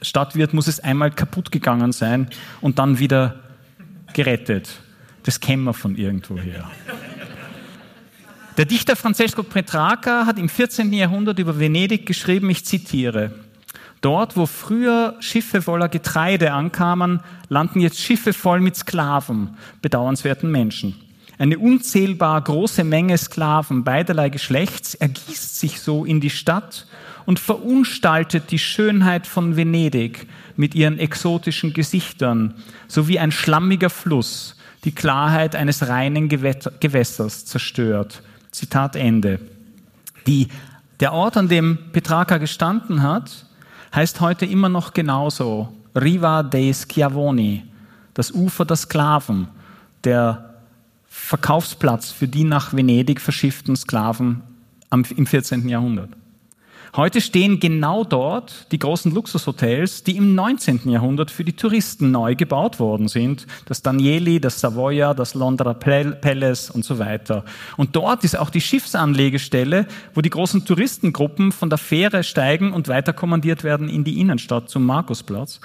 Stadt 0.00 0.34
wird, 0.34 0.54
muss 0.54 0.68
es 0.68 0.80
einmal 0.80 1.10
kaputt 1.10 1.52
gegangen 1.52 1.92
sein 1.92 2.30
und 2.62 2.78
dann 2.78 2.98
wieder 2.98 3.34
gerettet. 4.14 4.70
Das 5.24 5.40
kennen 5.40 5.64
wir 5.64 5.74
von 5.74 5.96
irgendwoher. 5.96 6.70
Der 8.56 8.64
Dichter 8.64 8.96
Francesco 8.96 9.42
Petrarca 9.42 10.26
hat 10.26 10.38
im 10.38 10.48
14. 10.48 10.92
Jahrhundert 10.92 11.38
über 11.38 11.58
Venedig 11.58 12.06
geschrieben, 12.06 12.50
ich 12.50 12.64
zitiere, 12.64 13.32
Dort, 14.00 14.36
wo 14.36 14.46
früher 14.46 15.16
Schiffe 15.20 15.60
voller 15.62 15.88
Getreide 15.88 16.52
ankamen, 16.52 17.20
landen 17.48 17.80
jetzt 17.80 18.00
Schiffe 18.00 18.32
voll 18.32 18.60
mit 18.60 18.76
Sklaven, 18.76 19.56
bedauernswerten 19.82 20.50
Menschen. 20.50 20.94
Eine 21.38 21.58
unzählbar 21.58 22.40
große 22.40 22.84
Menge 22.84 23.16
Sklaven 23.16 23.84
beiderlei 23.84 24.28
Geschlechts 24.28 24.94
ergießt 24.94 25.58
sich 25.58 25.80
so 25.80 26.04
in 26.04 26.20
die 26.20 26.30
Stadt 26.30 26.86
und 27.26 27.38
verunstaltet 27.38 28.50
die 28.50 28.58
Schönheit 28.58 29.26
von 29.26 29.56
Venedig 29.56 30.26
mit 30.56 30.74
ihren 30.74 30.98
exotischen 30.98 31.72
Gesichtern, 31.72 32.54
sowie 32.88 33.18
ein 33.18 33.30
schlammiger 33.30 33.90
Fluss, 33.90 34.56
die 34.84 34.92
Klarheit 34.92 35.56
eines 35.56 35.88
reinen 35.88 36.28
Gewässers 36.28 37.44
zerstört. 37.44 38.22
Zitat 38.50 38.96
Ende. 38.96 39.40
Die, 40.26 40.48
der 41.00 41.12
Ort, 41.12 41.36
an 41.36 41.48
dem 41.48 41.78
Petrarca 41.92 42.38
gestanden 42.38 43.02
hat, 43.02 43.46
heißt 43.94 44.20
heute 44.20 44.46
immer 44.46 44.68
noch 44.68 44.92
genauso. 44.92 45.72
Riva 45.94 46.42
dei 46.42 46.72
Schiavoni, 46.72 47.64
das 48.14 48.32
Ufer 48.32 48.64
der 48.64 48.76
Sklaven, 48.76 49.48
der 50.04 50.54
Verkaufsplatz 51.08 52.10
für 52.10 52.28
die 52.28 52.44
nach 52.44 52.72
Venedig 52.72 53.20
verschifften 53.20 53.74
Sklaven 53.76 54.42
im 54.90 55.26
14. 55.26 55.68
Jahrhundert. 55.68 56.10
Heute 56.96 57.20
stehen 57.20 57.60
genau 57.60 58.04
dort 58.04 58.66
die 58.72 58.78
großen 58.78 59.12
Luxushotels, 59.12 60.04
die 60.04 60.16
im 60.16 60.34
19. 60.34 60.88
Jahrhundert 60.88 61.30
für 61.30 61.44
die 61.44 61.52
Touristen 61.52 62.10
neu 62.10 62.34
gebaut 62.34 62.80
worden 62.80 63.08
sind. 63.08 63.46
Das 63.66 63.82
Danieli, 63.82 64.40
das 64.40 64.60
Savoia, 64.60 65.14
das 65.14 65.34
Londra 65.34 65.74
Palace 65.74 66.70
und 66.70 66.84
so 66.84 66.98
weiter. 66.98 67.44
Und 67.76 67.94
dort 67.94 68.24
ist 68.24 68.38
auch 68.38 68.50
die 68.50 68.60
Schiffsanlegestelle, 68.60 69.86
wo 70.14 70.20
die 70.20 70.30
großen 70.30 70.64
Touristengruppen 70.64 71.52
von 71.52 71.68
der 71.68 71.78
Fähre 71.78 72.24
steigen 72.24 72.72
und 72.72 72.88
weiter 72.88 73.12
kommandiert 73.12 73.64
werden 73.64 73.88
in 73.88 74.04
die 74.04 74.20
Innenstadt 74.20 74.70
zum 74.70 74.84
Markusplatz. 74.84 75.60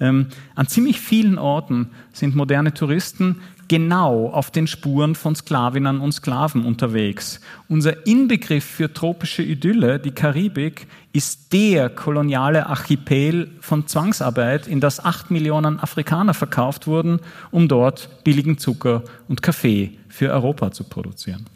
Ähm, 0.00 0.26
an 0.54 0.66
ziemlich 0.66 0.98
vielen 1.00 1.38
Orten 1.38 1.90
sind 2.12 2.34
moderne 2.34 2.74
Touristen 2.74 3.40
genau 3.68 4.28
auf 4.28 4.50
den 4.50 4.66
Spuren 4.66 5.14
von 5.14 5.34
Sklavinnen 5.34 6.00
und 6.00 6.12
Sklaven 6.12 6.64
unterwegs. 6.64 7.40
Unser 7.68 8.06
Inbegriff 8.06 8.64
für 8.64 8.92
tropische 8.92 9.42
Idylle, 9.42 9.98
die 9.98 10.12
Karibik, 10.12 10.86
ist 11.12 11.52
der 11.52 11.90
koloniale 11.90 12.66
Archipel 12.66 13.50
von 13.60 13.86
Zwangsarbeit, 13.86 14.66
in 14.66 14.80
das 14.80 15.04
acht 15.04 15.30
Millionen 15.30 15.78
Afrikaner 15.78 16.34
verkauft 16.34 16.86
wurden, 16.86 17.20
um 17.50 17.68
dort 17.68 18.24
billigen 18.24 18.58
Zucker 18.58 19.02
und 19.28 19.42
Kaffee 19.42 19.98
für 20.08 20.30
Europa 20.30 20.72
zu 20.72 20.84
produzieren. 20.84 21.46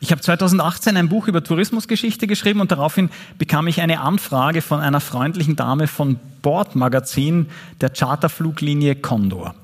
Ich 0.00 0.12
habe 0.12 0.20
2018 0.20 0.96
ein 0.96 1.08
Buch 1.08 1.26
über 1.26 1.42
Tourismusgeschichte 1.42 2.26
geschrieben 2.26 2.60
und 2.60 2.70
daraufhin 2.70 3.10
bekam 3.36 3.66
ich 3.66 3.80
eine 3.80 4.00
Anfrage 4.00 4.62
von 4.62 4.80
einer 4.80 5.00
freundlichen 5.00 5.56
Dame 5.56 5.88
von 5.88 6.20
Bordmagazin 6.42 7.48
der 7.80 7.90
Charterfluglinie 7.90 8.94
Condor 8.94 9.54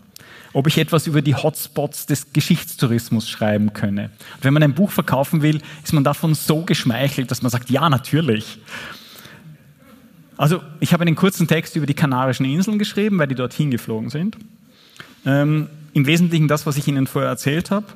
ob 0.54 0.68
ich 0.68 0.78
etwas 0.78 1.06
über 1.06 1.20
die 1.20 1.34
Hotspots 1.34 2.06
des 2.06 2.32
Geschichtstourismus 2.32 3.28
schreiben 3.28 3.72
könne. 3.72 4.04
Und 4.36 4.44
wenn 4.44 4.54
man 4.54 4.62
ein 4.62 4.74
Buch 4.74 4.92
verkaufen 4.92 5.42
will, 5.42 5.60
ist 5.82 5.92
man 5.92 6.04
davon 6.04 6.34
so 6.34 6.62
geschmeichelt, 6.62 7.30
dass 7.30 7.42
man 7.42 7.50
sagt, 7.50 7.68
ja, 7.70 7.90
natürlich. 7.90 8.58
Also 10.36 10.62
ich 10.80 10.92
habe 10.92 11.02
einen 11.02 11.16
kurzen 11.16 11.48
Text 11.48 11.74
über 11.76 11.86
die 11.86 11.94
Kanarischen 11.94 12.46
Inseln 12.46 12.78
geschrieben, 12.78 13.18
weil 13.18 13.26
die 13.26 13.34
dorthin 13.34 13.70
geflogen 13.72 14.10
sind. 14.10 14.38
Ähm, 15.26 15.68
Im 15.92 16.06
Wesentlichen 16.06 16.46
das, 16.46 16.66
was 16.66 16.76
ich 16.76 16.86
Ihnen 16.86 17.08
vorher 17.08 17.30
erzählt 17.30 17.72
habe. 17.72 17.86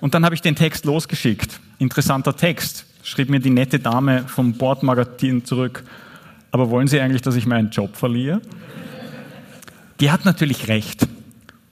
Und 0.00 0.14
dann 0.14 0.24
habe 0.24 0.34
ich 0.34 0.42
den 0.42 0.54
Text 0.54 0.84
losgeschickt. 0.84 1.60
Interessanter 1.78 2.36
Text, 2.36 2.84
schrieb 3.02 3.30
mir 3.30 3.40
die 3.40 3.50
nette 3.50 3.78
Dame 3.78 4.24
vom 4.28 4.52
Bordmagazin 4.52 5.46
zurück. 5.46 5.82
Aber 6.50 6.70
wollen 6.70 6.88
Sie 6.88 7.00
eigentlich, 7.00 7.22
dass 7.22 7.36
ich 7.36 7.46
meinen 7.46 7.70
Job 7.70 7.96
verliere? 7.96 8.42
Die 10.00 10.10
hat 10.10 10.26
natürlich 10.26 10.68
recht. 10.68 11.06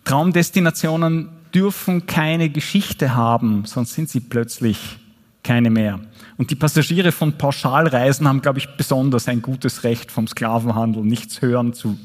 Traumdestinationen 0.05 1.31
dürfen 1.55 2.07
keine 2.07 2.51
Geschichte 2.51 3.15
haben, 3.15 3.65
sonst 3.65 3.95
sind 3.95 4.09
sie 4.09 4.21
plötzlich 4.21 4.99
keine 5.43 5.71
mehr. 5.71 6.01
Und 6.37 6.51
die 6.51 6.57
Passagiere 6.57 7.13
von 7.13 7.39
Pauschalreisen 7.39 8.27
haben, 8.27 8.43
glaube 8.43 8.59
ich, 8.59 8.69
besonders 8.77 9.29
ein 9.29 9.43
gutes 9.43 9.85
Recht 9.85 10.11
vom 10.11 10.27
Sklavenhandel, 10.27 11.05
nichts 11.05 11.43
hören 11.43 11.75
zu, 11.75 11.99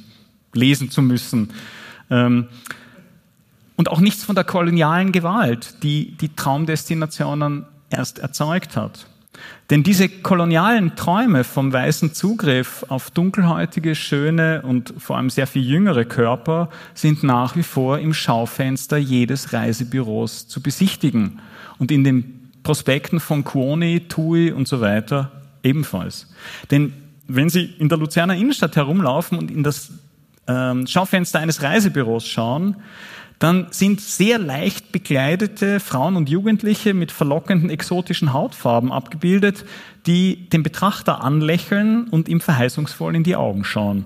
lesen 0.53 0.91
zu 0.91 1.01
müssen. 1.01 1.49
Ähm, 2.09 2.47
und 3.75 3.89
auch 3.89 4.01
nichts 4.01 4.23
von 4.23 4.35
der 4.35 4.43
kolonialen 4.43 5.12
Gewalt, 5.12 5.83
die 5.83 6.12
die 6.17 6.35
Traumdestinationen 6.35 7.65
erst 7.89 8.19
erzeugt 8.19 8.75
hat. 8.75 9.07
Denn 9.69 9.84
diese 9.84 10.10
kolonialen 10.10 10.95
Träume 10.95 11.43
vom 11.43 11.71
weißen 11.71 12.13
Zugriff 12.13 12.84
auf 12.88 13.12
dunkelhäutige, 13.12 13.93
schöne 13.93 14.63
und 14.63 14.93
vor 14.97 15.17
allem 15.17 15.30
sehr 15.30 15.45
viel 15.45 15.63
jüngere 15.63 16.06
Körper 16.06 16.69
sind 16.95 17.23
nach 17.23 17.56
wie 17.56 17.63
vor 17.63 17.99
im 17.99 18.13
Schaufenster 18.13 18.97
jedes 18.97 19.54
Reisebüros 19.54 20.47
zu 20.47 20.62
besichtigen 20.62 21.39
und 21.78 21.91
in 21.91 22.04
den 22.04 22.49
Prospekten 22.63 23.19
von 23.19 23.43
Kuoni, 23.43 24.02
Tui 24.08 24.52
und 24.52 24.67
so 24.67 24.82
weiter 24.82 25.32
ebenfalls. 25.63 26.28
Denn 26.71 26.93
wenn 27.28 27.49
Sie 27.49 27.63
in 27.63 27.89
der 27.89 27.97
Luzerner 27.97 28.36
Innenstadt 28.36 28.75
herumlaufen 28.75 29.38
und 29.38 29.52
in 29.52 29.63
das 29.63 29.91
ähm, 30.47 30.88
Schaufenster 30.88 31.39
eines 31.39 31.62
Reisebüros 31.62 32.28
schauen, 32.28 32.75
dann 33.39 33.67
sind 33.71 34.02
sehr 34.02 34.38
leicht 34.38 34.91
bekleidete 34.91 35.80
Frauen 35.80 36.17
und 36.17 36.30
Jugendliche 36.30 36.93
mit 36.93 37.12
verlockenden 37.12 37.69
exotischen 37.69 38.34
Hautfarben 38.34 38.91
abgebildet, 38.91 39.65
die 40.06 40.49
den 40.49 40.62
Betrachter 40.62 41.23
anlächeln 41.23 42.10
und 42.10 42.28
ihm 42.28 42.41
verheißungsvoll 42.41 43.15
in 43.15 43.23
die 43.23 43.38
Augen 43.38 43.63
schauen. 43.63 44.06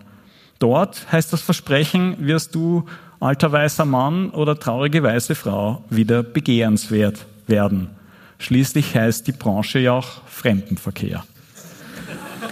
Dort 0.59 1.11
heißt 1.11 1.33
das 1.33 1.41
Versprechen, 1.41 2.15
wirst 2.19 2.53
du 2.53 2.85
alter 3.19 3.51
weißer 3.51 3.85
Mann 3.85 4.29
oder 4.29 4.59
traurige 4.59 5.01
weiße 5.01 5.33
Frau 5.33 5.83
wieder 5.89 6.21
begehrenswert 6.21 7.25
werden. 7.47 7.89
Schließlich 8.37 8.95
heißt 8.95 9.25
die 9.27 9.31
Branche 9.31 9.79
ja 9.79 9.93
auch 9.93 10.21
Fremdenverkehr. 10.27 11.23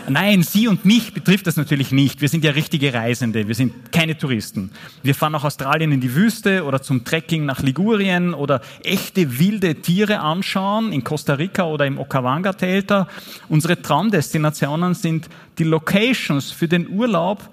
Nein, 0.10 0.44
Sie 0.44 0.68
und 0.68 0.84
mich 0.84 1.14
betrifft 1.14 1.48
das 1.48 1.58
natürlich 1.58 1.92
nicht. 1.92 2.22
Wir 2.22 2.30
sind 2.30 2.44
ja 2.44 2.52
richtige 2.52 2.94
Reisende, 2.94 3.48
wir 3.48 3.56
sind 3.56 3.92
keine 3.92 4.18
Touristen. 4.18 4.72
Wir 5.04 5.16
fahren 5.16 5.32
nach 5.32 5.44
Australien 5.44 5.92
in 5.92 6.02
die 6.02 6.16
Wüste 6.16 6.66
oder 6.66 6.82
zum 6.82 7.06
Trekking 7.06 7.46
nach 7.46 7.62
Ligurien 7.62 8.34
oder 8.34 8.62
echte 8.84 9.40
wilde 9.40 9.76
Tiere 9.76 10.20
anschauen 10.20 10.92
in 10.92 11.04
Costa 11.04 11.36
Rica 11.36 11.66
oder 11.66 11.86
im 11.86 12.00
Okawanga-Delta. 12.00 13.08
Unsere 13.48 13.82
Traumdestinationen 13.82 14.96
sind 14.96 15.30
die 15.58 15.64
Locations 15.64 16.52
für 16.52 16.68
den 16.68 16.90
Urlaub 16.90 17.50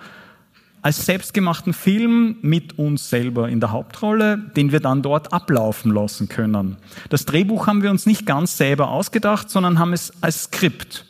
als 0.80 1.04
selbstgemachten 1.04 1.72
Film 1.72 2.36
mit 2.40 2.78
uns 2.78 3.10
selber 3.10 3.48
in 3.48 3.60
der 3.60 3.72
Hauptrolle, 3.72 4.38
den 4.56 4.72
wir 4.72 4.80
dann 4.80 5.02
dort 5.02 5.32
ablaufen 5.32 5.92
lassen 5.92 6.28
können. 6.28 6.76
Das 7.10 7.24
Drehbuch 7.24 7.66
haben 7.66 7.82
wir 7.82 7.90
uns 7.90 8.06
nicht 8.06 8.26
ganz 8.26 8.56
selber 8.56 8.88
ausgedacht, 8.90 9.50
sondern 9.50 9.78
haben 9.78 9.92
es 9.92 10.12
als 10.22 10.44
Skript 10.44 11.04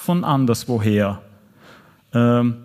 von 0.00 0.24
anderswoher. 0.24 1.20
Ähm, 2.14 2.56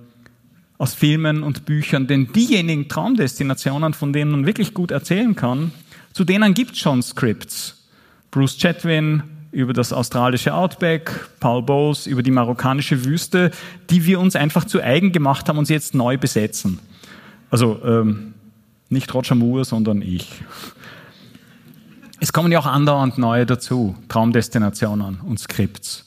aus 0.77 0.93
Filmen 0.93 1.43
und 1.43 1.65
Büchern. 1.65 2.07
Denn 2.07 2.31
diejenigen 2.33 2.87
Traumdestinationen, 2.87 3.93
von 3.93 4.13
denen 4.13 4.31
man 4.31 4.45
wirklich 4.45 4.73
gut 4.73 4.91
erzählen 4.91 5.35
kann, 5.35 5.71
zu 6.13 6.23
denen 6.23 6.53
gibt 6.53 6.71
es 6.71 6.79
schon 6.79 7.01
Scripts. 7.01 7.87
Bruce 8.31 8.57
Chatwin 8.57 9.23
über 9.51 9.73
das 9.73 9.93
australische 9.93 10.53
Outback, 10.53 11.29
Paul 11.39 11.63
Bowles 11.63 12.07
über 12.07 12.23
die 12.23 12.31
marokkanische 12.31 13.05
Wüste, 13.05 13.51
die 13.89 14.05
wir 14.05 14.19
uns 14.19 14.35
einfach 14.35 14.65
zu 14.65 14.81
eigen 14.81 15.11
gemacht 15.11 15.47
haben 15.47 15.57
und 15.57 15.65
sie 15.65 15.73
jetzt 15.73 15.95
neu 15.95 16.17
besetzen. 16.17 16.79
Also 17.49 17.79
ähm, 17.85 18.33
nicht 18.89 19.13
Roger 19.13 19.35
Moore, 19.35 19.63
sondern 19.63 20.01
ich. 20.01 20.43
Es 22.19 22.33
kommen 22.33 22.51
ja 22.51 22.59
auch 22.59 22.65
andauernd 22.65 23.17
neue 23.17 23.45
dazu, 23.45 23.95
Traumdestinationen 24.09 25.19
und 25.21 25.39
Skripts. 25.39 26.04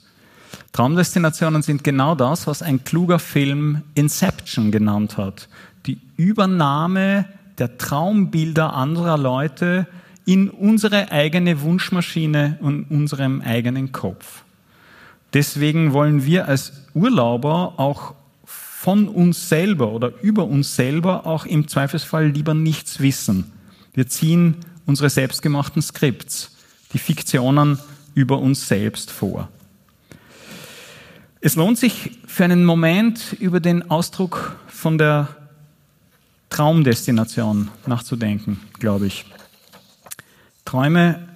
Traumdestinationen 0.73 1.63
sind 1.63 1.83
genau 1.83 2.15
das, 2.15 2.47
was 2.47 2.63
ein 2.63 2.85
kluger 2.85 3.19
Film 3.19 3.83
Inception 3.95 4.71
genannt 4.71 5.17
hat. 5.17 5.49
Die 5.87 6.01
Übernahme 6.17 7.25
der 7.59 7.79
Traumbilder 7.79 8.75
anderer 8.75 9.19
Leute 9.19 9.87
in 10.25 10.51
unsere 10.51 11.11
eigene 11.11 11.63
Wunschmaschine 11.63 12.59
und 12.61 12.85
unserem 12.91 13.41
eigenen 13.41 13.93
Kopf. 13.93 14.43
Deswegen 15.33 15.93
wollen 15.93 16.25
wir 16.25 16.49
als 16.49 16.73
Urlauber 16.95 17.75
auch 17.79 18.15
von 18.45 19.09
uns 19.09 19.49
selber 19.49 19.91
oder 19.91 20.13
über 20.23 20.45
uns 20.45 20.77
selber 20.77 21.27
auch 21.27 21.47
im 21.47 21.67
Zweifelsfall 21.67 22.29
lieber 22.29 22.55
nichts 22.55 23.01
wissen. 23.01 23.53
Wir 23.93 24.07
ziehen 24.07 24.57
unsere 24.87 25.11
selbstgemachten 25.11 25.83
Skripts, 25.83 26.57
die 26.93 26.99
Fiktionen 26.99 27.79
über 28.15 28.39
uns 28.39 28.69
selbst 28.69 29.11
vor. 29.11 29.49
Es 31.41 31.55
lohnt 31.55 31.79
sich 31.79 32.19
für 32.27 32.45
einen 32.45 32.65
Moment 32.65 33.37
über 33.39 33.61
den 33.61 33.91
Ausdruck 33.91 34.57
von 34.67 34.99
der 34.99 35.29
Traumdestination 36.51 37.69
nachzudenken, 37.87 38.61
glaube 38.81 39.07
ich. 39.07 39.25
Träume 40.65 41.29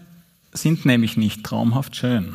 sind 0.53 0.85
nämlich 0.85 1.17
nicht 1.17 1.45
traumhaft 1.45 1.95
schön. 1.95 2.35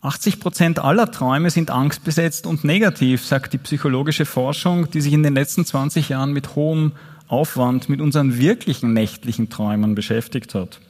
80 0.00 0.40
Prozent 0.40 0.78
aller 0.78 1.10
Träume 1.10 1.50
sind 1.50 1.70
angstbesetzt 1.70 2.46
und 2.46 2.64
negativ, 2.64 3.24
sagt 3.24 3.52
die 3.52 3.58
psychologische 3.58 4.24
Forschung, 4.26 4.90
die 4.90 5.00
sich 5.00 5.12
in 5.12 5.22
den 5.22 5.34
letzten 5.34 5.64
20 5.64 6.10
Jahren 6.10 6.32
mit 6.32 6.56
hohem 6.56 6.92
Aufwand 7.28 7.88
mit 7.88 8.00
unseren 8.00 8.38
wirklichen 8.38 8.92
nächtlichen 8.92 9.50
Träumen 9.50 9.94
beschäftigt 9.94 10.54
hat. 10.54 10.80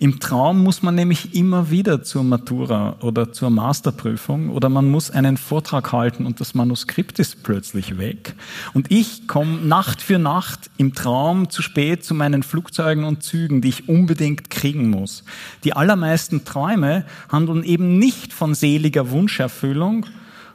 Im 0.00 0.20
Traum 0.20 0.62
muss 0.62 0.82
man 0.82 0.94
nämlich 0.94 1.34
immer 1.34 1.70
wieder 1.70 2.04
zur 2.04 2.22
Matura 2.22 2.98
oder 3.00 3.32
zur 3.32 3.50
Masterprüfung 3.50 4.50
oder 4.50 4.68
man 4.68 4.88
muss 4.88 5.10
einen 5.10 5.36
Vortrag 5.36 5.90
halten 5.90 6.24
und 6.24 6.38
das 6.38 6.54
Manuskript 6.54 7.18
ist 7.18 7.42
plötzlich 7.42 7.98
weg. 7.98 8.36
Und 8.74 8.92
ich 8.92 9.26
komme 9.26 9.56
Nacht 9.56 10.00
für 10.00 10.20
Nacht 10.20 10.70
im 10.76 10.94
Traum 10.94 11.50
zu 11.50 11.62
spät 11.62 12.04
zu 12.04 12.14
meinen 12.14 12.44
Flugzeugen 12.44 13.02
und 13.02 13.24
Zügen, 13.24 13.60
die 13.60 13.70
ich 13.70 13.88
unbedingt 13.88 14.50
kriegen 14.50 14.88
muss. 14.88 15.24
Die 15.64 15.72
allermeisten 15.72 16.44
Träume 16.44 17.04
handeln 17.28 17.64
eben 17.64 17.98
nicht 17.98 18.32
von 18.32 18.54
seliger 18.54 19.10
Wunscherfüllung, 19.10 20.06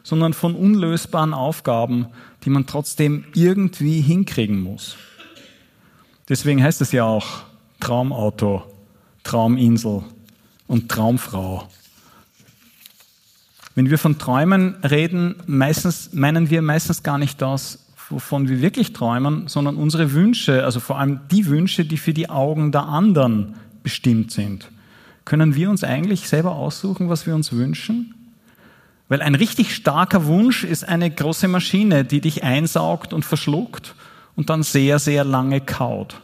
sondern 0.03 0.31
von 0.31 0.55
unlösbaren 0.55 1.33
Aufgaben, 1.33 2.07
die 2.45 2.49
man 2.49 2.65
trotzdem 2.65 3.25
irgendwie 3.33 3.99
hinkriegen 3.99 4.61
muss. 4.61 4.95
Deswegen 6.29 6.63
heißt 6.63 6.79
es 6.79 6.93
ja 6.93 7.03
auch 7.03 7.41
Traumauto 7.81 8.72
Trauminsel 9.23 10.03
und 10.67 10.89
Traumfrau. 10.89 11.67
Wenn 13.75 13.89
wir 13.89 13.97
von 13.97 14.19
Träumen 14.19 14.75
reden, 14.83 15.35
meistens, 15.47 16.13
meinen 16.13 16.49
wir 16.49 16.61
meistens 16.61 17.01
gar 17.01 17.17
nicht 17.17 17.41
das, 17.41 17.79
wovon 18.09 18.47
wir 18.47 18.61
wirklich 18.61 18.93
träumen, 18.93 19.47
sondern 19.47 19.75
unsere 19.77 20.13
Wünsche, 20.13 20.63
also 20.63 20.79
vor 20.79 20.99
allem 20.99 21.21
die 21.31 21.47
Wünsche, 21.47 21.85
die 21.85 21.97
für 21.97 22.13
die 22.13 22.29
Augen 22.29 22.71
der 22.71 22.83
anderen 22.83 23.55
bestimmt 23.81 24.31
sind. 24.31 24.69
Können 25.25 25.55
wir 25.55 25.69
uns 25.69 25.83
eigentlich 25.83 26.27
selber 26.27 26.51
aussuchen, 26.51 27.09
was 27.09 27.25
wir 27.25 27.33
uns 27.33 27.51
wünschen? 27.53 28.13
Weil 29.09 29.21
ein 29.21 29.35
richtig 29.35 29.75
starker 29.75 30.25
Wunsch 30.25 30.63
ist 30.63 30.87
eine 30.87 31.09
große 31.09 31.47
Maschine, 31.47 32.03
die 32.03 32.21
dich 32.21 32.43
einsaugt 32.43 33.13
und 33.13 33.25
verschluckt 33.25 33.95
und 34.35 34.49
dann 34.49 34.63
sehr, 34.63 34.99
sehr 34.99 35.23
lange 35.23 35.61
kaut. 35.61 36.21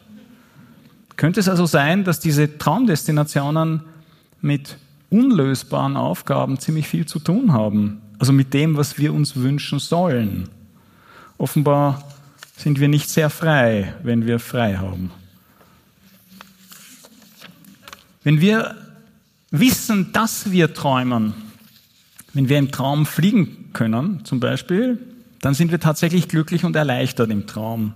Könnte 1.19 1.41
es 1.41 1.49
also 1.49 1.65
sein, 1.65 2.05
dass 2.05 2.21
diese 2.21 2.57
Traumdestinationen 2.59 3.81
mit 4.39 4.77
unlösbaren 5.09 5.97
Aufgaben 5.97 6.59
ziemlich 6.59 6.87
viel 6.87 7.07
zu 7.07 7.19
tun 7.19 7.51
haben? 7.51 7.99
Also 8.19 8.31
mit 8.31 8.53
dem, 8.53 8.77
was 8.77 8.97
wir 8.97 9.13
uns 9.13 9.35
wünschen 9.35 9.79
sollen. 9.79 10.47
Offenbar 11.37 12.01
sind 12.55 12.79
wir 12.79 12.87
nicht 12.87 13.09
sehr 13.09 13.29
frei, 13.29 13.93
wenn 14.01 14.27
wir 14.27 14.39
frei 14.39 14.77
haben. 14.77 15.11
Wenn 18.23 18.39
wir 18.39 18.77
wissen, 19.51 20.13
dass 20.13 20.51
wir 20.51 20.73
träumen, 20.73 21.33
wenn 22.33 22.47
wir 22.47 22.57
im 22.57 22.71
Traum 22.71 23.05
fliegen 23.05 23.71
können, 23.73 24.23
zum 24.23 24.39
Beispiel, 24.39 24.97
dann 25.41 25.53
sind 25.53 25.71
wir 25.71 25.81
tatsächlich 25.81 26.29
glücklich 26.29 26.63
und 26.63 26.77
erleichtert 26.77 27.29
im 27.29 27.45
Traum 27.45 27.93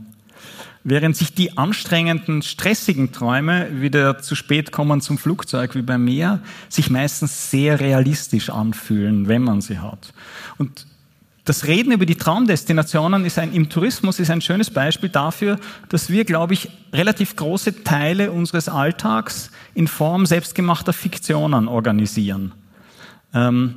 während 0.83 1.15
sich 1.15 1.33
die 1.33 1.57
anstrengenden, 1.57 2.41
stressigen 2.41 3.11
Träume, 3.11 3.81
wieder 3.81 4.19
zu 4.19 4.35
spät 4.35 4.71
kommen 4.71 5.01
zum 5.01 5.17
Flugzeug 5.17 5.75
wie 5.75 5.81
bei 5.81 5.97
mir, 5.97 6.41
sich 6.69 6.89
meistens 6.89 7.49
sehr 7.51 7.79
realistisch 7.79 8.49
anfühlen, 8.49 9.27
wenn 9.27 9.43
man 9.43 9.61
sie 9.61 9.79
hat. 9.79 10.13
Und 10.57 10.85
das 11.45 11.67
Reden 11.67 11.91
über 11.91 12.05
die 12.05 12.15
Traumdestinationen 12.15 13.25
ist 13.25 13.37
ein, 13.37 13.51
im 13.53 13.69
Tourismus 13.69 14.19
ist 14.19 14.29
ein 14.29 14.39
schönes 14.39 14.69
Beispiel 14.69 15.09
dafür, 15.09 15.59
dass 15.89 16.09
wir, 16.09 16.23
glaube 16.23 16.53
ich, 16.53 16.69
relativ 16.93 17.35
große 17.35 17.83
Teile 17.83 18.31
unseres 18.31 18.69
Alltags 18.69 19.51
in 19.73 19.87
Form 19.87 20.25
selbstgemachter 20.25 20.93
Fiktionen 20.93 21.67
organisieren. 21.67 22.53
Ähm, 23.33 23.75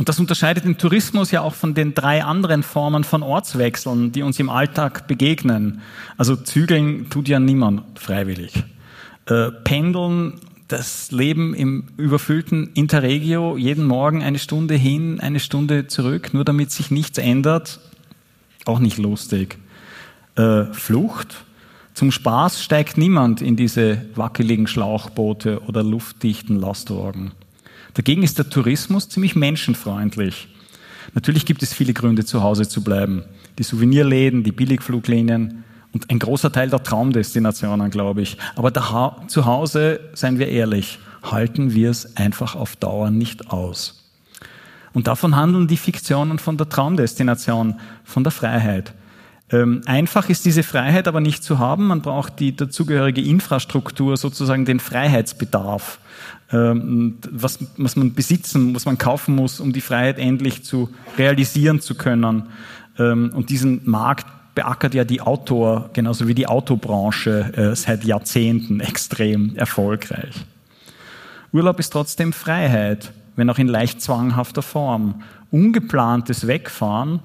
und 0.00 0.08
das 0.08 0.18
unterscheidet 0.18 0.64
den 0.64 0.78
Tourismus 0.78 1.30
ja 1.30 1.42
auch 1.42 1.52
von 1.52 1.74
den 1.74 1.92
drei 1.92 2.24
anderen 2.24 2.62
Formen 2.62 3.04
von 3.04 3.22
Ortswechseln, 3.22 4.12
die 4.12 4.22
uns 4.22 4.40
im 4.40 4.48
Alltag 4.48 5.06
begegnen. 5.06 5.82
Also 6.16 6.36
zügeln 6.36 7.10
tut 7.10 7.28
ja 7.28 7.38
niemand 7.38 7.82
freiwillig. 7.98 8.64
Äh, 9.26 9.50
pendeln, 9.62 10.40
das 10.68 11.12
Leben 11.12 11.52
im 11.52 11.84
überfüllten 11.98 12.70
Interregio, 12.72 13.58
jeden 13.58 13.84
Morgen 13.84 14.22
eine 14.22 14.38
Stunde 14.38 14.74
hin, 14.74 15.20
eine 15.20 15.38
Stunde 15.38 15.86
zurück, 15.86 16.32
nur 16.32 16.46
damit 16.46 16.70
sich 16.70 16.90
nichts 16.90 17.18
ändert, 17.18 17.78
auch 18.64 18.78
nicht 18.78 18.96
lustig. 18.96 19.58
Äh, 20.34 20.64
Flucht, 20.72 21.44
zum 21.92 22.10
Spaß 22.10 22.64
steigt 22.64 22.96
niemand 22.96 23.42
in 23.42 23.54
diese 23.54 24.06
wackeligen 24.14 24.66
Schlauchboote 24.66 25.60
oder 25.64 25.82
luftdichten 25.82 26.58
Lastwagen. 26.58 27.32
Dagegen 27.94 28.22
ist 28.22 28.38
der 28.38 28.48
Tourismus 28.48 29.08
ziemlich 29.08 29.34
menschenfreundlich. 29.34 30.48
Natürlich 31.14 31.46
gibt 31.46 31.62
es 31.62 31.72
viele 31.72 31.92
Gründe, 31.92 32.24
zu 32.24 32.42
Hause 32.42 32.68
zu 32.68 32.84
bleiben. 32.84 33.24
Die 33.58 33.62
Souvenirläden, 33.62 34.44
die 34.44 34.52
Billigfluglinien 34.52 35.64
und 35.92 36.08
ein 36.08 36.18
großer 36.18 36.52
Teil 36.52 36.70
der 36.70 36.82
Traumdestinationen, 36.82 37.90
glaube 37.90 38.22
ich. 38.22 38.36
Aber 38.54 38.70
da, 38.70 39.16
zu 39.26 39.44
Hause, 39.44 40.00
seien 40.14 40.38
wir 40.38 40.48
ehrlich, 40.48 40.98
halten 41.22 41.74
wir 41.74 41.90
es 41.90 42.16
einfach 42.16 42.54
auf 42.54 42.76
Dauer 42.76 43.10
nicht 43.10 43.50
aus. 43.50 43.96
Und 44.92 45.06
davon 45.06 45.36
handeln 45.36 45.68
die 45.68 45.76
Fiktionen 45.76 46.38
von 46.38 46.56
der 46.56 46.68
Traumdestination, 46.68 47.76
von 48.04 48.24
der 48.24 48.32
Freiheit. 48.32 48.92
Ähm, 49.52 49.82
einfach 49.86 50.28
ist 50.28 50.44
diese 50.44 50.62
Freiheit 50.62 51.08
aber 51.08 51.20
nicht 51.20 51.42
zu 51.42 51.58
haben. 51.58 51.88
Man 51.88 52.02
braucht 52.02 52.38
die 52.38 52.54
dazugehörige 52.54 53.20
Infrastruktur, 53.20 54.16
sozusagen 54.16 54.64
den 54.64 54.78
Freiheitsbedarf, 54.78 55.98
ähm, 56.52 57.18
was, 57.30 57.58
was 57.76 57.96
man 57.96 58.14
besitzen, 58.14 58.74
was 58.74 58.84
man 58.84 58.96
kaufen 58.96 59.34
muss, 59.34 59.58
um 59.58 59.72
die 59.72 59.80
Freiheit 59.80 60.18
endlich 60.18 60.62
zu 60.62 60.90
realisieren 61.18 61.80
zu 61.80 61.96
können. 61.96 62.44
Ähm, 62.98 63.32
und 63.34 63.50
diesen 63.50 63.88
Markt 63.90 64.26
beackert 64.54 64.94
ja 64.94 65.04
die 65.04 65.20
Autor, 65.20 65.90
genauso 65.94 66.28
wie 66.28 66.34
die 66.34 66.46
Autobranche, 66.46 67.52
äh, 67.56 67.76
seit 67.76 68.04
Jahrzehnten 68.04 68.80
extrem 68.80 69.56
erfolgreich. 69.56 70.34
Urlaub 71.52 71.80
ist 71.80 71.90
trotzdem 71.90 72.32
Freiheit, 72.32 73.12
wenn 73.34 73.50
auch 73.50 73.58
in 73.58 73.68
leicht 73.68 74.00
zwanghafter 74.00 74.62
Form. 74.62 75.22
Ungeplantes 75.50 76.46
Wegfahren 76.46 77.20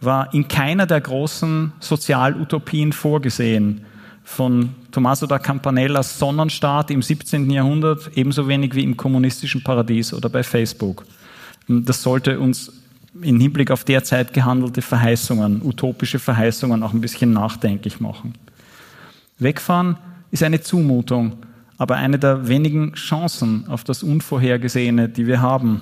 war 0.00 0.32
in 0.32 0.46
keiner 0.46 0.86
der 0.86 1.00
großen 1.00 1.72
Sozialutopien 1.80 2.92
vorgesehen. 2.92 3.82
Von 4.24 4.74
Tommaso 4.92 5.26
da 5.26 5.38
Campanellas 5.38 6.18
Sonnenstaat 6.18 6.90
im 6.90 7.02
17. 7.02 7.50
Jahrhundert 7.50 8.10
ebenso 8.14 8.46
wenig 8.46 8.74
wie 8.74 8.84
im 8.84 8.96
kommunistischen 8.96 9.64
Paradies 9.64 10.12
oder 10.12 10.28
bei 10.28 10.42
Facebook. 10.42 11.04
Das 11.66 12.02
sollte 12.02 12.38
uns 12.38 12.72
im 13.22 13.40
Hinblick 13.40 13.70
auf 13.70 13.84
derzeit 13.84 14.32
gehandelte 14.32 14.82
Verheißungen, 14.82 15.62
utopische 15.62 16.18
Verheißungen 16.18 16.82
auch 16.82 16.92
ein 16.92 17.00
bisschen 17.00 17.32
nachdenklich 17.32 18.00
machen. 18.00 18.34
Wegfahren 19.38 19.96
ist 20.30 20.42
eine 20.42 20.60
Zumutung, 20.60 21.36
aber 21.78 21.96
eine 21.96 22.18
der 22.18 22.48
wenigen 22.48 22.92
Chancen 22.94 23.66
auf 23.68 23.84
das 23.84 24.02
Unvorhergesehene, 24.02 25.08
die 25.08 25.26
wir 25.26 25.40
haben. 25.40 25.80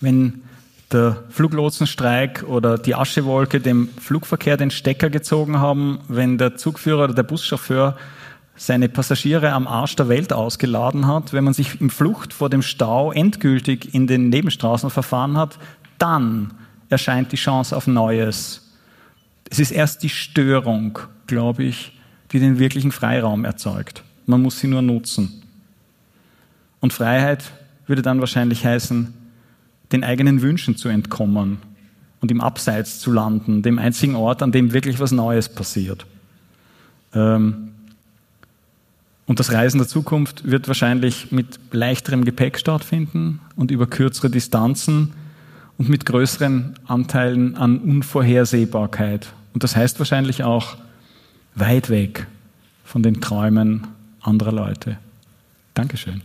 Wenn 0.00 0.42
der 0.92 1.24
Fluglotsenstreik 1.30 2.44
oder 2.46 2.78
die 2.78 2.94
Aschewolke 2.94 3.60
dem 3.60 3.88
Flugverkehr 4.00 4.56
den 4.56 4.70
Stecker 4.70 5.10
gezogen 5.10 5.58
haben, 5.58 6.00
wenn 6.08 6.38
der 6.38 6.56
Zugführer 6.56 7.04
oder 7.04 7.14
der 7.14 7.22
Buschauffeur 7.22 7.96
seine 8.56 8.88
Passagiere 8.88 9.52
am 9.52 9.66
Arsch 9.66 9.96
der 9.96 10.08
Welt 10.08 10.32
ausgeladen 10.32 11.06
hat, 11.06 11.32
wenn 11.32 11.44
man 11.44 11.54
sich 11.54 11.80
im 11.80 11.90
Flucht 11.90 12.32
vor 12.32 12.50
dem 12.50 12.62
Stau 12.62 13.10
endgültig 13.12 13.94
in 13.94 14.06
den 14.06 14.28
Nebenstraßen 14.28 14.90
verfahren 14.90 15.36
hat, 15.36 15.58
dann 15.98 16.52
erscheint 16.88 17.32
die 17.32 17.36
Chance 17.36 17.76
auf 17.76 17.86
Neues. 17.86 18.72
Es 19.50 19.58
ist 19.58 19.70
erst 19.70 20.02
die 20.02 20.10
Störung, 20.10 20.98
glaube 21.26 21.64
ich, 21.64 21.98
die 22.30 22.40
den 22.40 22.58
wirklichen 22.58 22.92
Freiraum 22.92 23.44
erzeugt. 23.44 24.02
Man 24.26 24.42
muss 24.42 24.60
sie 24.60 24.68
nur 24.68 24.82
nutzen. 24.82 25.42
Und 26.80 26.92
Freiheit 26.92 27.52
würde 27.86 28.02
dann 28.02 28.20
wahrscheinlich 28.20 28.64
heißen, 28.64 29.14
den 29.92 30.04
eigenen 30.04 30.42
Wünschen 30.42 30.76
zu 30.76 30.88
entkommen 30.88 31.58
und 32.20 32.30
im 32.30 32.40
Abseits 32.40 33.00
zu 33.00 33.12
landen, 33.12 33.62
dem 33.62 33.78
einzigen 33.78 34.14
Ort, 34.14 34.42
an 34.42 34.52
dem 34.52 34.72
wirklich 34.72 35.00
was 35.00 35.12
Neues 35.12 35.48
passiert. 35.48 36.06
Ähm, 37.14 37.68
und 39.26 39.38
das 39.38 39.52
Reisen 39.52 39.78
der 39.78 39.88
Zukunft 39.88 40.50
wird 40.50 40.68
wahrscheinlich 40.68 41.30
mit 41.30 41.58
leichterem 41.70 42.24
Gepäck 42.24 42.58
stattfinden 42.58 43.40
und 43.56 43.70
über 43.70 43.86
kürzere 43.86 44.30
Distanzen 44.30 45.12
und 45.78 45.88
mit 45.88 46.06
größeren 46.06 46.74
Anteilen 46.86 47.56
an 47.56 47.78
Unvorhersehbarkeit. 47.78 49.32
Und 49.54 49.64
das 49.64 49.76
heißt 49.76 49.98
wahrscheinlich 49.98 50.44
auch 50.44 50.76
weit 51.54 51.88
weg 51.88 52.26
von 52.84 53.02
den 53.02 53.20
Träumen 53.20 53.86
anderer 54.20 54.52
Leute. 54.52 54.98
Dankeschön. 55.74 56.22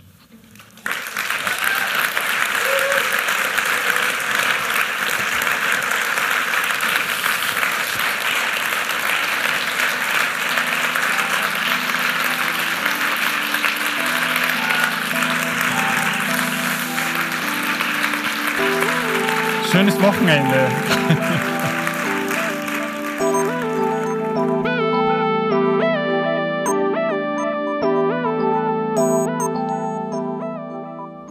Schönes 19.78 20.02
Wochenende. 20.02 20.56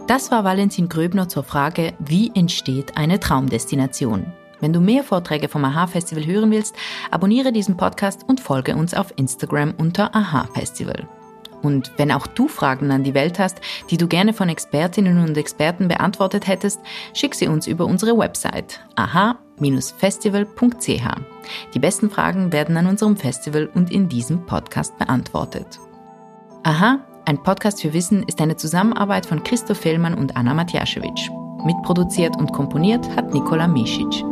Das 0.07 0.31
war 0.31 0.45
Valentin 0.45 0.87
Gröbner 0.87 1.27
zur 1.27 1.43
Frage, 1.43 1.93
wie 1.99 2.31
entsteht 2.35 2.95
eine 2.95 3.19
Traumdestination? 3.19 4.31
Wenn 4.61 4.71
du 4.71 4.79
mehr 4.79 5.03
Vorträge 5.03 5.49
vom 5.49 5.65
AHA-Festival 5.65 6.25
hören 6.25 6.49
willst, 6.49 6.73
abonniere 7.11 7.51
diesen 7.51 7.75
Podcast 7.75 8.21
und 8.29 8.39
folge 8.39 8.77
uns 8.77 8.93
auf 8.93 9.11
Instagram 9.17 9.73
unter 9.77 10.15
AHA-Festival. 10.15 11.05
Und 11.61 11.91
wenn 11.97 12.11
auch 12.11 12.27
du 12.27 12.47
Fragen 12.47 12.91
an 12.91 13.03
die 13.03 13.13
Welt 13.13 13.39
hast, 13.39 13.61
die 13.89 13.97
du 13.97 14.07
gerne 14.07 14.33
von 14.33 14.49
Expertinnen 14.49 15.19
und 15.19 15.37
Experten 15.37 15.87
beantwortet 15.87 16.47
hättest, 16.47 16.79
schick 17.13 17.35
sie 17.35 17.47
uns 17.47 17.67
über 17.67 17.85
unsere 17.85 18.17
Website 18.17 18.79
aha-festival.ch. 18.95 20.87
Die 21.73 21.79
besten 21.79 22.09
Fragen 22.09 22.51
werden 22.51 22.77
an 22.77 22.87
unserem 22.87 23.17
Festival 23.17 23.69
und 23.73 23.91
in 23.91 24.09
diesem 24.09 24.45
Podcast 24.45 24.97
beantwortet. 24.97 25.79
Aha, 26.63 26.99
ein 27.25 27.41
Podcast 27.43 27.81
für 27.81 27.93
Wissen 27.93 28.23
ist 28.23 28.39
eine 28.39 28.55
Zusammenarbeit 28.55 29.25
von 29.25 29.43
Christoph 29.43 29.79
Fellmann 29.79 30.13
und 30.13 30.37
Anna 30.37 30.53
Matjaschewitsch. 30.53 31.29
Mitproduziert 31.65 32.37
und 32.37 32.53
komponiert 32.53 33.09
hat 33.15 33.33
Nikola 33.33 33.67
Misic. 33.67 34.23